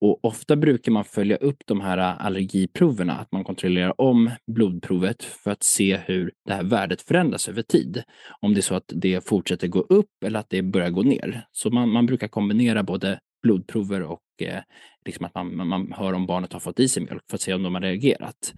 Och 0.00 0.24
ofta 0.24 0.56
brukar 0.56 0.92
man 0.92 1.04
följa 1.04 1.36
upp 1.36 1.62
de 1.66 1.80
här 1.80 1.98
allergiproverna, 1.98 3.12
att 3.12 3.32
man 3.32 3.44
kontrollerar 3.44 4.00
om 4.00 4.30
blodprovet 4.46 5.24
för 5.24 5.50
att 5.50 5.62
se 5.62 5.96
hur 5.96 6.32
det 6.46 6.54
här 6.54 6.64
värdet 6.64 7.02
förändras 7.02 7.48
över 7.48 7.62
tid. 7.62 8.02
Om 8.40 8.54
det 8.54 8.60
är 8.60 8.62
så 8.62 8.74
att 8.74 8.92
det 8.94 9.28
fortsätter 9.28 9.68
gå 9.68 9.80
upp 9.80 10.24
eller 10.24 10.40
att 10.40 10.50
det 10.50 10.62
börjar 10.62 10.90
gå 10.90 11.02
ner. 11.02 11.46
Så 11.52 11.70
man, 11.70 11.88
man 11.88 12.06
brukar 12.06 12.28
kombinera 12.28 12.82
både 12.82 13.18
blodprover 13.42 14.02
och 14.02 14.22
eh, 14.42 14.62
liksom 15.06 15.24
att 15.24 15.34
man, 15.34 15.68
man 15.68 15.92
hör 15.92 16.12
om 16.12 16.26
barnet 16.26 16.52
har 16.52 16.60
fått 16.60 16.80
i 16.80 16.88
sig 16.88 17.02
mjölk 17.02 17.22
för 17.30 17.36
att 17.36 17.40
se 17.40 17.54
om 17.54 17.62
de 17.62 17.74
har 17.74 17.82
reagerat. 17.82 18.54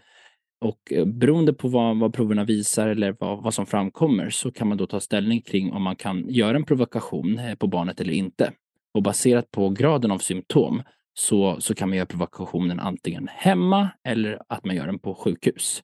Och 0.61 0.93
eh, 0.93 1.05
beroende 1.05 1.53
på 1.53 1.69
vad, 1.69 1.99
vad 1.99 2.15
proverna 2.15 2.45
visar 2.45 2.89
eller 2.89 3.17
vad, 3.21 3.43
vad 3.43 3.55
som 3.55 3.67
framkommer 3.67 4.31
så 4.31 4.51
kan 4.51 4.69
man 4.69 4.79
då 4.79 4.87
ta 4.87 5.01
ställning 5.01 5.43
kring 5.43 5.73
om 5.73 5.83
man 5.83 5.97
kan 5.97 6.29
göra 6.29 6.57
en 6.57 6.65
provokation 6.65 7.39
eh, 7.39 7.55
på 7.55 7.67
barnet 7.67 8.01
eller 8.01 8.13
inte. 8.13 8.53
Och 8.95 9.03
baserat 9.03 9.51
på 9.51 9.69
graden 9.69 10.11
av 10.11 10.19
symptom 10.19 10.83
så, 11.15 11.61
så 11.61 11.75
kan 11.75 11.89
man 11.89 11.99
göra 11.99 12.07
provokationen 12.07 12.81
antingen 12.81 13.29
hemma 13.31 13.89
eller 14.05 14.43
att 14.49 14.65
man 14.65 14.77
gör 14.77 14.87
den 14.87 14.99
på 14.99 15.15
sjukhus. 15.15 15.83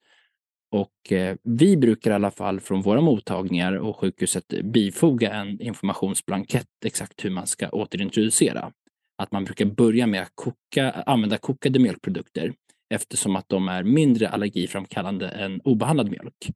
Och 0.73 1.13
eh, 1.13 1.37
vi 1.43 1.77
brukar 1.77 2.11
i 2.11 2.15
alla 2.15 2.31
fall 2.31 2.61
från 2.61 2.83
våra 2.83 3.01
mottagningar 3.01 3.73
och 3.73 3.97
sjukhuset 3.97 4.45
bifoga 4.65 5.33
en 5.33 5.61
informationsblankett 5.61 6.67
exakt 6.85 7.25
hur 7.25 7.31
man 7.31 7.47
ska 7.47 7.69
återintroducera. 7.69 8.73
Att 9.19 9.33
man 9.33 9.45
brukar 9.45 9.65
börja 9.65 10.07
med 10.07 10.23
att 10.23 10.33
koka, 10.35 10.91
använda 10.91 11.39
kokade 11.39 11.79
mjölkprodukter 11.79 12.53
eftersom 12.95 13.37
att 13.37 13.49
de 13.49 13.69
är 13.69 13.83
mindre 13.83 14.29
allergiframkallande 14.29 15.29
än 15.29 15.61
obehandlad 15.61 16.11
mjölk. 16.11 16.51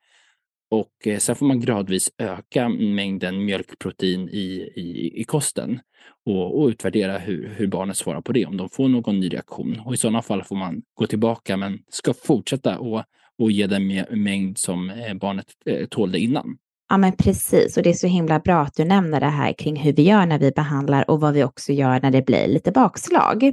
Och 0.71 1.07
eh, 1.07 1.19
sen 1.19 1.37
får 1.37 1.47
man 1.47 1.61
gradvis 1.61 2.11
öka 2.19 2.69
mängden 2.69 3.45
mjölkprotein 3.45 4.29
i, 4.29 4.73
i, 4.77 5.13
i 5.21 5.25
kosten 5.25 5.81
och, 6.27 6.61
och 6.61 6.69
utvärdera 6.69 7.19
hur, 7.19 7.55
hur 7.57 7.67
barnet 7.67 7.97
svarar 7.97 8.21
på 8.21 8.33
det, 8.33 8.47
om 8.47 8.57
de 8.57 8.69
får 8.69 8.89
någon 8.89 9.21
ny 9.21 9.29
reaktion. 9.29 9.81
Och 9.87 9.95
i 9.95 9.97
sådana 9.97 10.23
fall 10.23 10.45
får 10.45 10.57
man 10.57 10.83
gå 10.95 11.07
tillbaka 11.07 11.57
men 11.57 11.79
ska 11.91 12.15
fortsätta 12.15 12.79
och, 12.79 13.03
och 13.39 13.51
ge 13.51 13.67
den 13.67 14.05
mängd 14.11 14.59
som 14.59 14.91
eh, 14.91 15.15
barnet 15.15 15.47
eh, 15.67 15.87
tålde 15.87 16.19
innan. 16.19 16.59
Ja, 16.91 16.97
men 16.97 17.13
precis. 17.13 17.77
Och 17.77 17.83
det 17.83 17.91
är 17.91 17.95
så 17.95 18.07
himla 18.07 18.39
bra 18.39 18.61
att 18.61 18.75
du 18.75 18.85
nämner 18.85 19.21
det 19.21 19.27
här 19.27 19.53
kring 19.53 19.77
hur 19.77 19.93
vi 19.93 20.03
gör 20.03 20.27
när 20.27 20.39
vi 20.39 20.51
behandlar 20.51 21.11
och 21.11 21.21
vad 21.21 21.35
vi 21.35 21.45
också 21.45 21.73
gör 21.73 22.01
när 22.01 22.11
det 22.11 22.23
blir 22.23 22.47
lite 22.47 22.73
bakslag. 22.73 23.53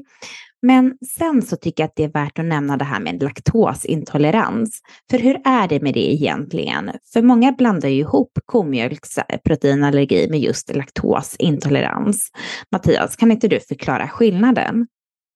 Men 0.65 0.97
sen 1.17 1.41
så 1.41 1.55
tycker 1.55 1.83
jag 1.83 1.87
att 1.87 1.95
det 1.95 2.03
är 2.03 2.11
värt 2.11 2.39
att 2.39 2.45
nämna 2.45 2.77
det 2.77 2.85
här 2.85 2.99
med 2.99 3.23
laktosintolerans. 3.23 4.81
För 5.11 5.19
hur 5.19 5.41
är 5.45 5.67
det 5.67 5.79
med 5.81 5.93
det 5.93 6.13
egentligen? 6.13 6.91
För 7.13 7.21
många 7.21 7.51
blandar 7.51 7.89
ju 7.89 7.99
ihop 7.99 8.39
komjölksproteinallergi 8.45 10.27
med 10.29 10.39
just 10.39 10.75
laktosintolerans. 10.75 12.31
Mattias, 12.71 13.15
kan 13.15 13.31
inte 13.31 13.47
du 13.47 13.59
förklara 13.59 14.07
skillnaden? 14.07 14.87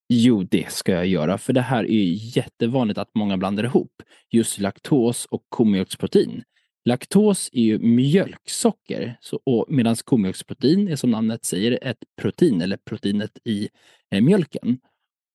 Jo, 0.09 0.43
det 0.43 0.71
ska 0.71 0.91
jag 0.91 1.07
göra, 1.07 1.37
för 1.37 1.53
det 1.53 1.61
här 1.61 1.83
är 1.83 2.37
jättevanligt 2.37 2.99
att 2.99 3.09
många 3.15 3.37
blandar 3.37 3.63
ihop 3.63 3.91
just 4.31 4.59
laktos 4.59 5.25
och 5.25 5.41
komjölksprotein. 5.49 6.43
Laktos 6.85 7.49
är 7.53 7.61
ju 7.61 7.79
mjölksocker 7.79 9.17
så, 9.21 9.65
medan 9.69 9.95
komjölksprotein 9.95 10.87
är 10.87 10.95
som 10.95 11.11
namnet 11.11 11.45
säger 11.45 11.79
ett 11.81 11.97
protein 12.21 12.61
eller 12.61 12.77
proteinet 12.77 13.31
i 13.45 13.69
eh, 14.11 14.21
mjölken. 14.21 14.77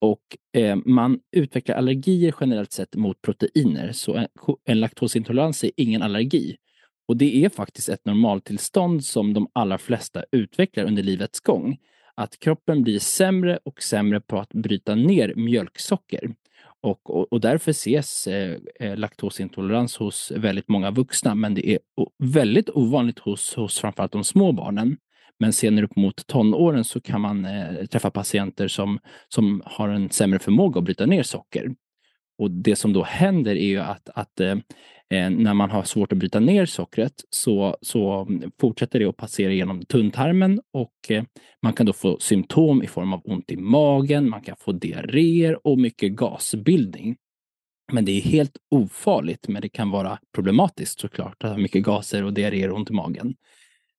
Och 0.05 0.37
eh, 0.57 0.77
man 0.85 1.19
utvecklar 1.37 1.77
allergier 1.77 2.35
generellt 2.41 2.73
sett 2.73 2.97
mot 2.97 3.23
proteiner, 3.23 3.93
så 3.93 4.15
en, 4.15 4.27
en 4.65 4.81
laktosintolerans 4.81 5.65
är 5.65 5.71
ingen 5.77 6.03
allergi. 6.03 6.57
Och 7.09 7.17
det 7.17 7.45
är 7.45 7.49
faktiskt 7.49 7.89
ett 7.89 8.05
normaltillstånd 8.07 9.05
som 9.05 9.35
de 9.35 9.49
allra 9.53 9.79
flesta 9.79 10.25
utvecklar 10.33 10.85
under 10.85 11.03
livets 11.03 11.41
gång. 11.41 11.79
Att 12.15 12.39
kroppen 12.39 12.83
blir 12.83 12.99
sämre 12.99 13.59
och 13.65 13.83
sämre 13.83 14.21
på 14.21 14.39
att 14.39 14.53
bryta 14.53 14.95
ner 14.95 15.35
mjölksocker. 15.35 16.35
Och, 16.81 17.11
och, 17.11 17.33
och 17.33 17.41
därför 17.41 17.71
ses 17.71 18.27
eh, 18.27 18.57
eh 18.81 18.97
laktosintolerans 18.97 19.97
hos 19.97 20.33
väldigt 20.37 20.69
många 20.69 20.91
vuxna, 20.91 21.35
men 21.35 21.55
det 21.55 21.71
är 21.71 21.79
väldigt 22.19 22.71
ovanligt 22.71 23.19
hos, 23.19 23.55
hos 23.55 23.79
framförallt 23.79 24.13
de 24.13 24.25
små 24.25 24.53
barnen. 24.53 24.97
Men 25.41 25.53
senare 25.53 25.85
upp 25.85 25.97
mot 25.97 26.27
tonåren 26.27 26.85
så 26.85 27.01
kan 27.01 27.21
man 27.21 27.45
eh, 27.45 27.87
träffa 27.87 28.11
patienter 28.11 28.69
som, 28.69 28.99
som 29.29 29.63
har 29.65 29.89
en 29.89 30.11
sämre 30.11 30.39
förmåga 30.39 30.79
att 30.79 30.85
bryta 30.85 31.07
ner 31.07 31.23
socker. 31.23 31.75
Och 32.39 32.51
det 32.51 32.77
som 32.77 32.93
då 32.93 33.03
händer 33.03 33.57
är 33.57 33.67
ju 33.67 33.79
att, 33.79 34.09
att 34.15 34.41
eh, 34.41 34.57
eh, 35.11 35.31
när 35.31 35.55
man 35.55 35.71
har 35.71 35.83
svårt 35.83 36.13
att 36.13 36.19
bryta 36.19 36.41
ner 36.41 36.67
sockret 36.67 37.13
så, 37.31 37.77
så 37.81 38.29
fortsätter 38.61 38.99
det 38.99 39.07
att 39.07 39.17
passera 39.17 39.53
genom 39.53 39.85
tunntarmen 39.85 40.61
och 40.73 41.11
eh, 41.11 41.25
man 41.63 41.73
kan 41.73 41.87
då 41.87 41.93
få 41.93 42.19
symptom 42.21 42.83
i 42.83 42.87
form 42.87 43.13
av 43.13 43.21
ont 43.25 43.51
i 43.51 43.57
magen, 43.57 44.29
man 44.29 44.43
kan 44.43 44.57
få 44.59 44.73
diarréer 44.73 45.67
och 45.67 45.79
mycket 45.79 46.13
gasbildning. 46.13 47.17
Men 47.93 48.05
det 48.05 48.13
är 48.13 48.21
helt 48.21 48.57
ofarligt, 48.71 49.49
men 49.49 49.63
det 49.63 49.69
kan 49.69 49.91
vara 49.91 50.19
problematiskt 50.35 51.01
såklart 51.01 51.45
att 51.45 51.51
ha 51.51 51.59
mycket 51.59 51.83
gaser 51.83 52.25
och 52.25 52.33
diarréer 52.33 52.71
och 52.71 52.77
ont 52.77 52.91
i 52.91 52.93
magen. 52.93 53.35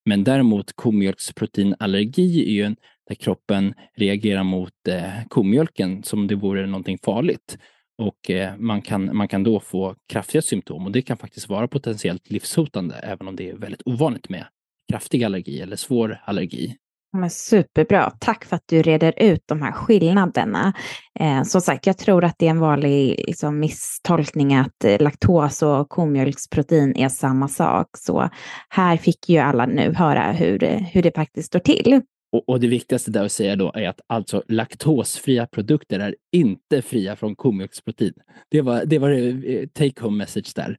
Men 0.05 0.23
däremot 0.23 0.73
komjölksproteinallergi 0.73 2.49
är 2.49 2.51
ju 2.51 2.63
en, 2.63 2.75
där 3.07 3.15
kroppen 3.15 3.73
reagerar 3.95 4.43
mot 4.43 4.87
eh, 4.87 5.25
komjölken 5.27 6.03
som 6.03 6.27
det 6.27 6.35
vore 6.35 6.65
någonting 6.65 6.97
farligt. 7.05 7.57
Och 7.97 8.31
eh, 8.31 8.57
man, 8.57 8.81
kan, 8.81 9.17
man 9.17 9.27
kan 9.27 9.43
då 9.43 9.59
få 9.59 9.95
kraftiga 10.09 10.41
symptom 10.41 10.85
och 10.85 10.91
det 10.91 11.01
kan 11.01 11.17
faktiskt 11.17 11.49
vara 11.49 11.67
potentiellt 11.67 12.31
livshotande, 12.31 12.95
även 12.95 13.27
om 13.27 13.35
det 13.35 13.49
är 13.49 13.55
väldigt 13.55 13.81
ovanligt 13.85 14.29
med 14.29 14.45
kraftig 14.91 15.23
allergi 15.23 15.61
eller 15.61 15.75
svår 15.75 16.21
allergi. 16.25 16.75
Men 17.15 17.29
superbra. 17.29 18.11
Tack 18.19 18.45
för 18.45 18.55
att 18.55 18.63
du 18.65 18.81
reder 18.81 19.13
ut 19.17 19.43
de 19.45 19.61
här 19.61 19.71
skillnaderna. 19.71 20.73
Eh, 21.19 21.43
som 21.43 21.61
sagt, 21.61 21.87
jag 21.87 21.97
tror 21.97 22.23
att 22.23 22.35
det 22.39 22.45
är 22.45 22.49
en 22.49 22.59
vanlig 22.59 23.23
liksom, 23.27 23.59
misstolkning 23.59 24.55
att 24.55 24.83
eh, 24.83 25.01
laktos 25.01 25.61
och 25.61 25.89
komjölksprotein 25.89 26.97
är 26.97 27.09
samma 27.09 27.47
sak. 27.47 27.87
Så 27.97 28.29
här 28.69 28.97
fick 28.97 29.29
ju 29.29 29.37
alla 29.37 29.65
nu 29.65 29.93
höra 29.93 30.31
hur, 30.31 30.59
hur 30.91 31.01
det 31.01 31.15
faktiskt 31.15 31.47
står 31.47 31.59
till. 31.59 32.01
Och, 32.31 32.49
och, 32.49 32.59
det 32.59 32.67
viktigaste 32.67 33.11
där 33.11 33.25
att 33.25 33.31
säga 33.31 33.55
då 33.55 33.71
är 33.75 33.89
att 33.89 34.01
alltså 34.07 34.43
laktosfria 34.47 35.47
produkter 35.47 35.99
är 35.99 36.15
inte 36.31 36.81
fria 36.81 37.15
från 37.15 37.35
komjölksprotein. 37.35 38.13
Det 38.49 38.61
var, 38.61 38.85
det 38.85 38.99
var 38.99 39.11
eh, 39.11 39.67
take 39.67 40.01
home 40.01 40.17
message 40.17 40.51
där. 40.55 40.77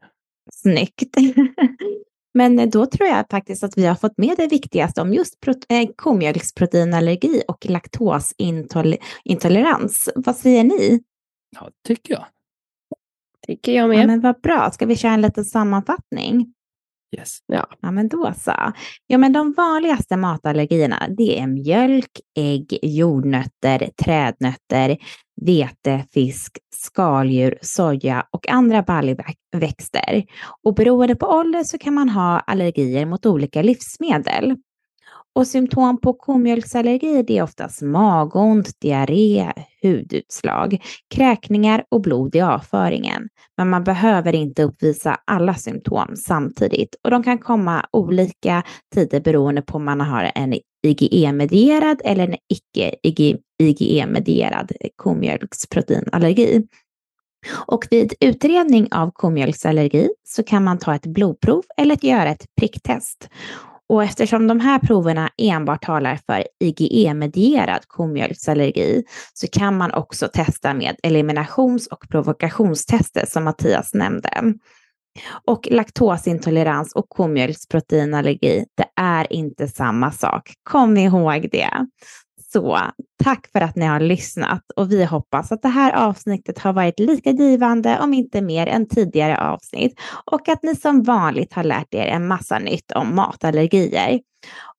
Snyggt. 0.53 1.17
Men 2.37 2.71
då 2.71 2.87
tror 2.87 3.09
jag 3.09 3.25
faktiskt 3.31 3.65
att 3.65 3.79
vi 3.79 3.87
har 3.87 3.95
fått 3.95 4.19
med 4.19 4.37
det 4.37 4.47
viktigaste 4.47 5.01
om 5.01 5.13
just 5.13 5.35
eh, 5.69 5.89
komjölksproteinallergi 5.97 7.43
och 7.49 7.67
laktosintolerans. 7.67 10.09
Vad 10.15 10.37
säger 10.37 10.65
ni? 10.65 11.01
Ja, 11.61 11.71
tycker 11.87 12.15
jag. 12.15 12.25
Tycker 13.47 13.73
jag 13.73 13.89
med. 13.89 13.99
Ja, 13.99 14.07
men 14.07 14.21
vad 14.21 14.41
bra. 14.41 14.71
Ska 14.71 14.87
vi 14.87 14.97
köra 14.97 15.13
en 15.13 15.21
liten 15.21 15.45
sammanfattning? 15.45 16.55
Yes. 17.17 17.39
Ja. 17.47 17.67
ja, 17.81 17.91
men 17.91 18.09
då 18.09 18.33
så. 18.39 18.73
Ja, 19.07 19.19
men 19.19 19.33
de 19.33 19.53
vanligaste 19.53 20.17
matallergierna 20.17 21.09
det 21.09 21.41
är 21.41 21.47
mjölk, 21.47 22.21
ägg, 22.39 22.79
jordnötter, 22.83 23.91
trädnötter, 24.05 24.99
vete, 25.43 26.05
fisk, 26.13 26.59
skaldjur, 26.75 27.59
soja 27.63 28.27
och 28.31 28.49
andra 28.49 28.83
baljväxter. 28.83 30.25
Och 30.63 30.75
beroende 30.75 31.17
på 31.17 31.27
ålder 31.27 31.65
så 31.65 31.79
kan 31.79 31.95
man 31.95 32.09
ha 32.09 32.41
allergier 32.41 33.07
mot 33.07 33.27
olika 33.27 33.63
livsmedel. 33.63 34.57
Och 35.35 35.47
symptom 35.47 36.01
på 36.01 36.13
komjölksallergi 36.13 37.23
det 37.23 37.39
är 37.39 37.43
oftast 37.43 37.83
magont, 37.83 38.81
diarré, 38.81 39.53
hudutslag, 39.83 40.83
kräkningar 41.15 41.85
och 41.89 42.01
blod 42.01 42.37
i 42.37 42.41
avföringen. 42.41 43.29
Men 43.57 43.71
man 43.71 43.85
behöver 43.85 44.35
inte 44.35 44.63
uppvisa 44.63 45.17
alla 45.25 45.55
symptom 45.55 46.17
samtidigt 46.17 46.97
och 47.05 47.11
de 47.11 47.23
kan 47.23 47.39
komma 47.39 47.87
olika 47.93 48.63
tider 48.95 49.21
beroende 49.21 49.63
på 49.63 49.77
om 49.77 49.85
man 49.85 50.01
har 50.01 50.33
en 50.35 50.53
IgE-medierad 50.87 52.01
eller 52.05 52.29
en 52.29 52.37
icke-IgE-medierad 52.49 54.73
komjölksproteinallergi. 54.97 56.63
Och 57.67 57.87
vid 57.91 58.15
utredning 58.21 58.93
av 58.93 59.11
komjölksallergi 59.11 60.09
så 60.25 60.43
kan 60.43 60.65
man 60.65 60.79
ta 60.79 60.95
ett 60.95 61.07
blodprov 61.07 61.65
eller 61.77 62.07
göra 62.07 62.31
ett 62.31 62.47
pricktest. 62.61 63.29
Och 63.89 64.05
eftersom 64.05 64.47
de 64.47 64.61
här 64.61 64.79
proverna 64.79 65.31
enbart 65.39 65.85
talar 65.85 66.21
för 66.27 66.45
IgE-medierad 66.61 67.83
komjölksallergi 67.87 69.05
så 69.35 69.47
kan 69.47 69.77
man 69.77 69.95
också 69.95 70.29
testa 70.29 70.75
med 70.75 70.97
eliminations 71.03 71.87
och 71.87 72.09
provokationstester 72.09 73.27
som 73.27 73.45
Mattias 73.45 73.95
nämnde. 73.95 74.55
Och 75.45 75.69
laktosintolerans 75.71 76.93
och 76.95 77.09
komjölksproteinallergi, 77.09 78.65
det 78.75 78.87
är 78.97 79.33
inte 79.33 79.69
samma 79.69 80.13
sak. 80.13 80.53
Kom 80.63 80.97
ihåg 80.97 81.49
det. 81.53 81.71
Så 82.53 82.79
tack 83.25 83.49
för 83.53 83.61
att 83.61 83.77
ni 83.77 83.87
har 83.87 84.01
lyssnat 84.01 84.63
och 84.77 84.93
vi 84.93 85.05
hoppas 85.05 85.53
att 85.53 85.63
det 85.63 85.69
här 85.69 85.93
avsnittet 85.93 86.59
har 86.59 86.73
varit 86.73 87.01
lika 87.01 87.31
givande, 87.31 87.99
om 88.01 88.15
inte 88.15 88.41
mer, 88.41 88.67
än 88.67 88.89
tidigare 88.89 89.41
avsnitt 89.41 90.01
och 90.33 90.49
att 90.49 90.63
ni 90.63 90.77
som 90.77 91.03
vanligt 91.03 91.53
har 91.53 91.65
lärt 91.65 91.95
er 91.95 92.07
en 92.07 92.27
massa 92.27 92.59
nytt 92.59 92.93
om 92.93 93.15
matallergier. 93.15 94.21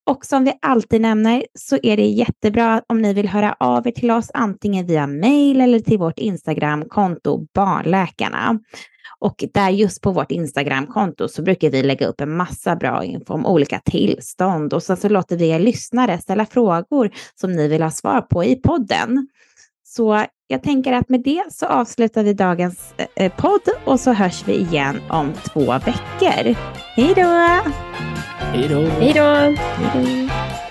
Och 0.10 0.26
som 0.26 0.43
vi 0.43 0.54
alltid 0.62 1.02
nämner 1.02 1.45
så 1.54 1.78
är 1.84 1.97
det 1.97 2.06
jättebra 2.06 2.82
om 2.89 3.02
ni 3.02 3.13
vill 3.13 3.28
höra 3.28 3.56
av 3.60 3.88
er 3.88 3.91
till 3.91 4.12
oss 4.12 4.32
antingen 4.34 4.86
via 4.86 5.08
mail 5.08 5.62
eller 5.62 5.80
till 5.80 6.00
vårt 6.00 6.19
Instagramkonto 6.19 7.47
Barnläkarna. 7.54 8.60
Och 9.20 9.43
där 9.54 9.70
just 9.70 10.02
på 10.02 10.12
vårt 10.12 10.32
Instagramkonto 10.32 11.28
så 11.28 11.41
brukar 11.41 11.70
vi 11.70 11.84
lägga 11.84 12.08
upp 12.08 12.22
en 12.22 12.38
massa 12.38 12.76
bra 12.76 13.04
info 13.04 13.34
om 13.34 13.46
olika 13.46 13.80
tillstånd 13.80 14.74
och 14.74 14.84
sen 14.84 14.98
så 14.98 15.10
låter 15.10 15.38
vi 15.38 15.50
er 15.50 15.60
lyssnare 15.60 16.17
ställa 16.17 16.46
frågor 16.46 17.12
som 17.36 17.52
ni 17.52 17.67
vill 17.67 17.82
ha 17.82 17.91
svar 17.91 18.22
på 18.22 18.43
i 18.43 18.56
podden. 18.56 19.28
Så 19.84 20.26
jag 20.48 20.63
tänker 20.63 20.93
att 20.93 21.10
med 21.10 21.24
det 21.24 21.43
så 21.50 21.65
avslutar 21.65 22.24
vi 22.24 22.34
dagens 22.34 22.93
eh, 23.15 23.32
podd 23.32 23.62
och 23.86 24.00
så 24.00 24.13
hörs 24.13 24.48
vi 24.48 24.54
igen 24.54 25.02
om 25.10 25.34
två 25.54 25.65
veckor. 25.65 26.56
Hej 26.96 27.13
då! 27.15 27.62
Hej 28.39 28.67
då! 28.70 28.82
Hej 28.82 29.13
då! 29.13 29.24
Hej 29.24 30.28
då! 30.28 30.66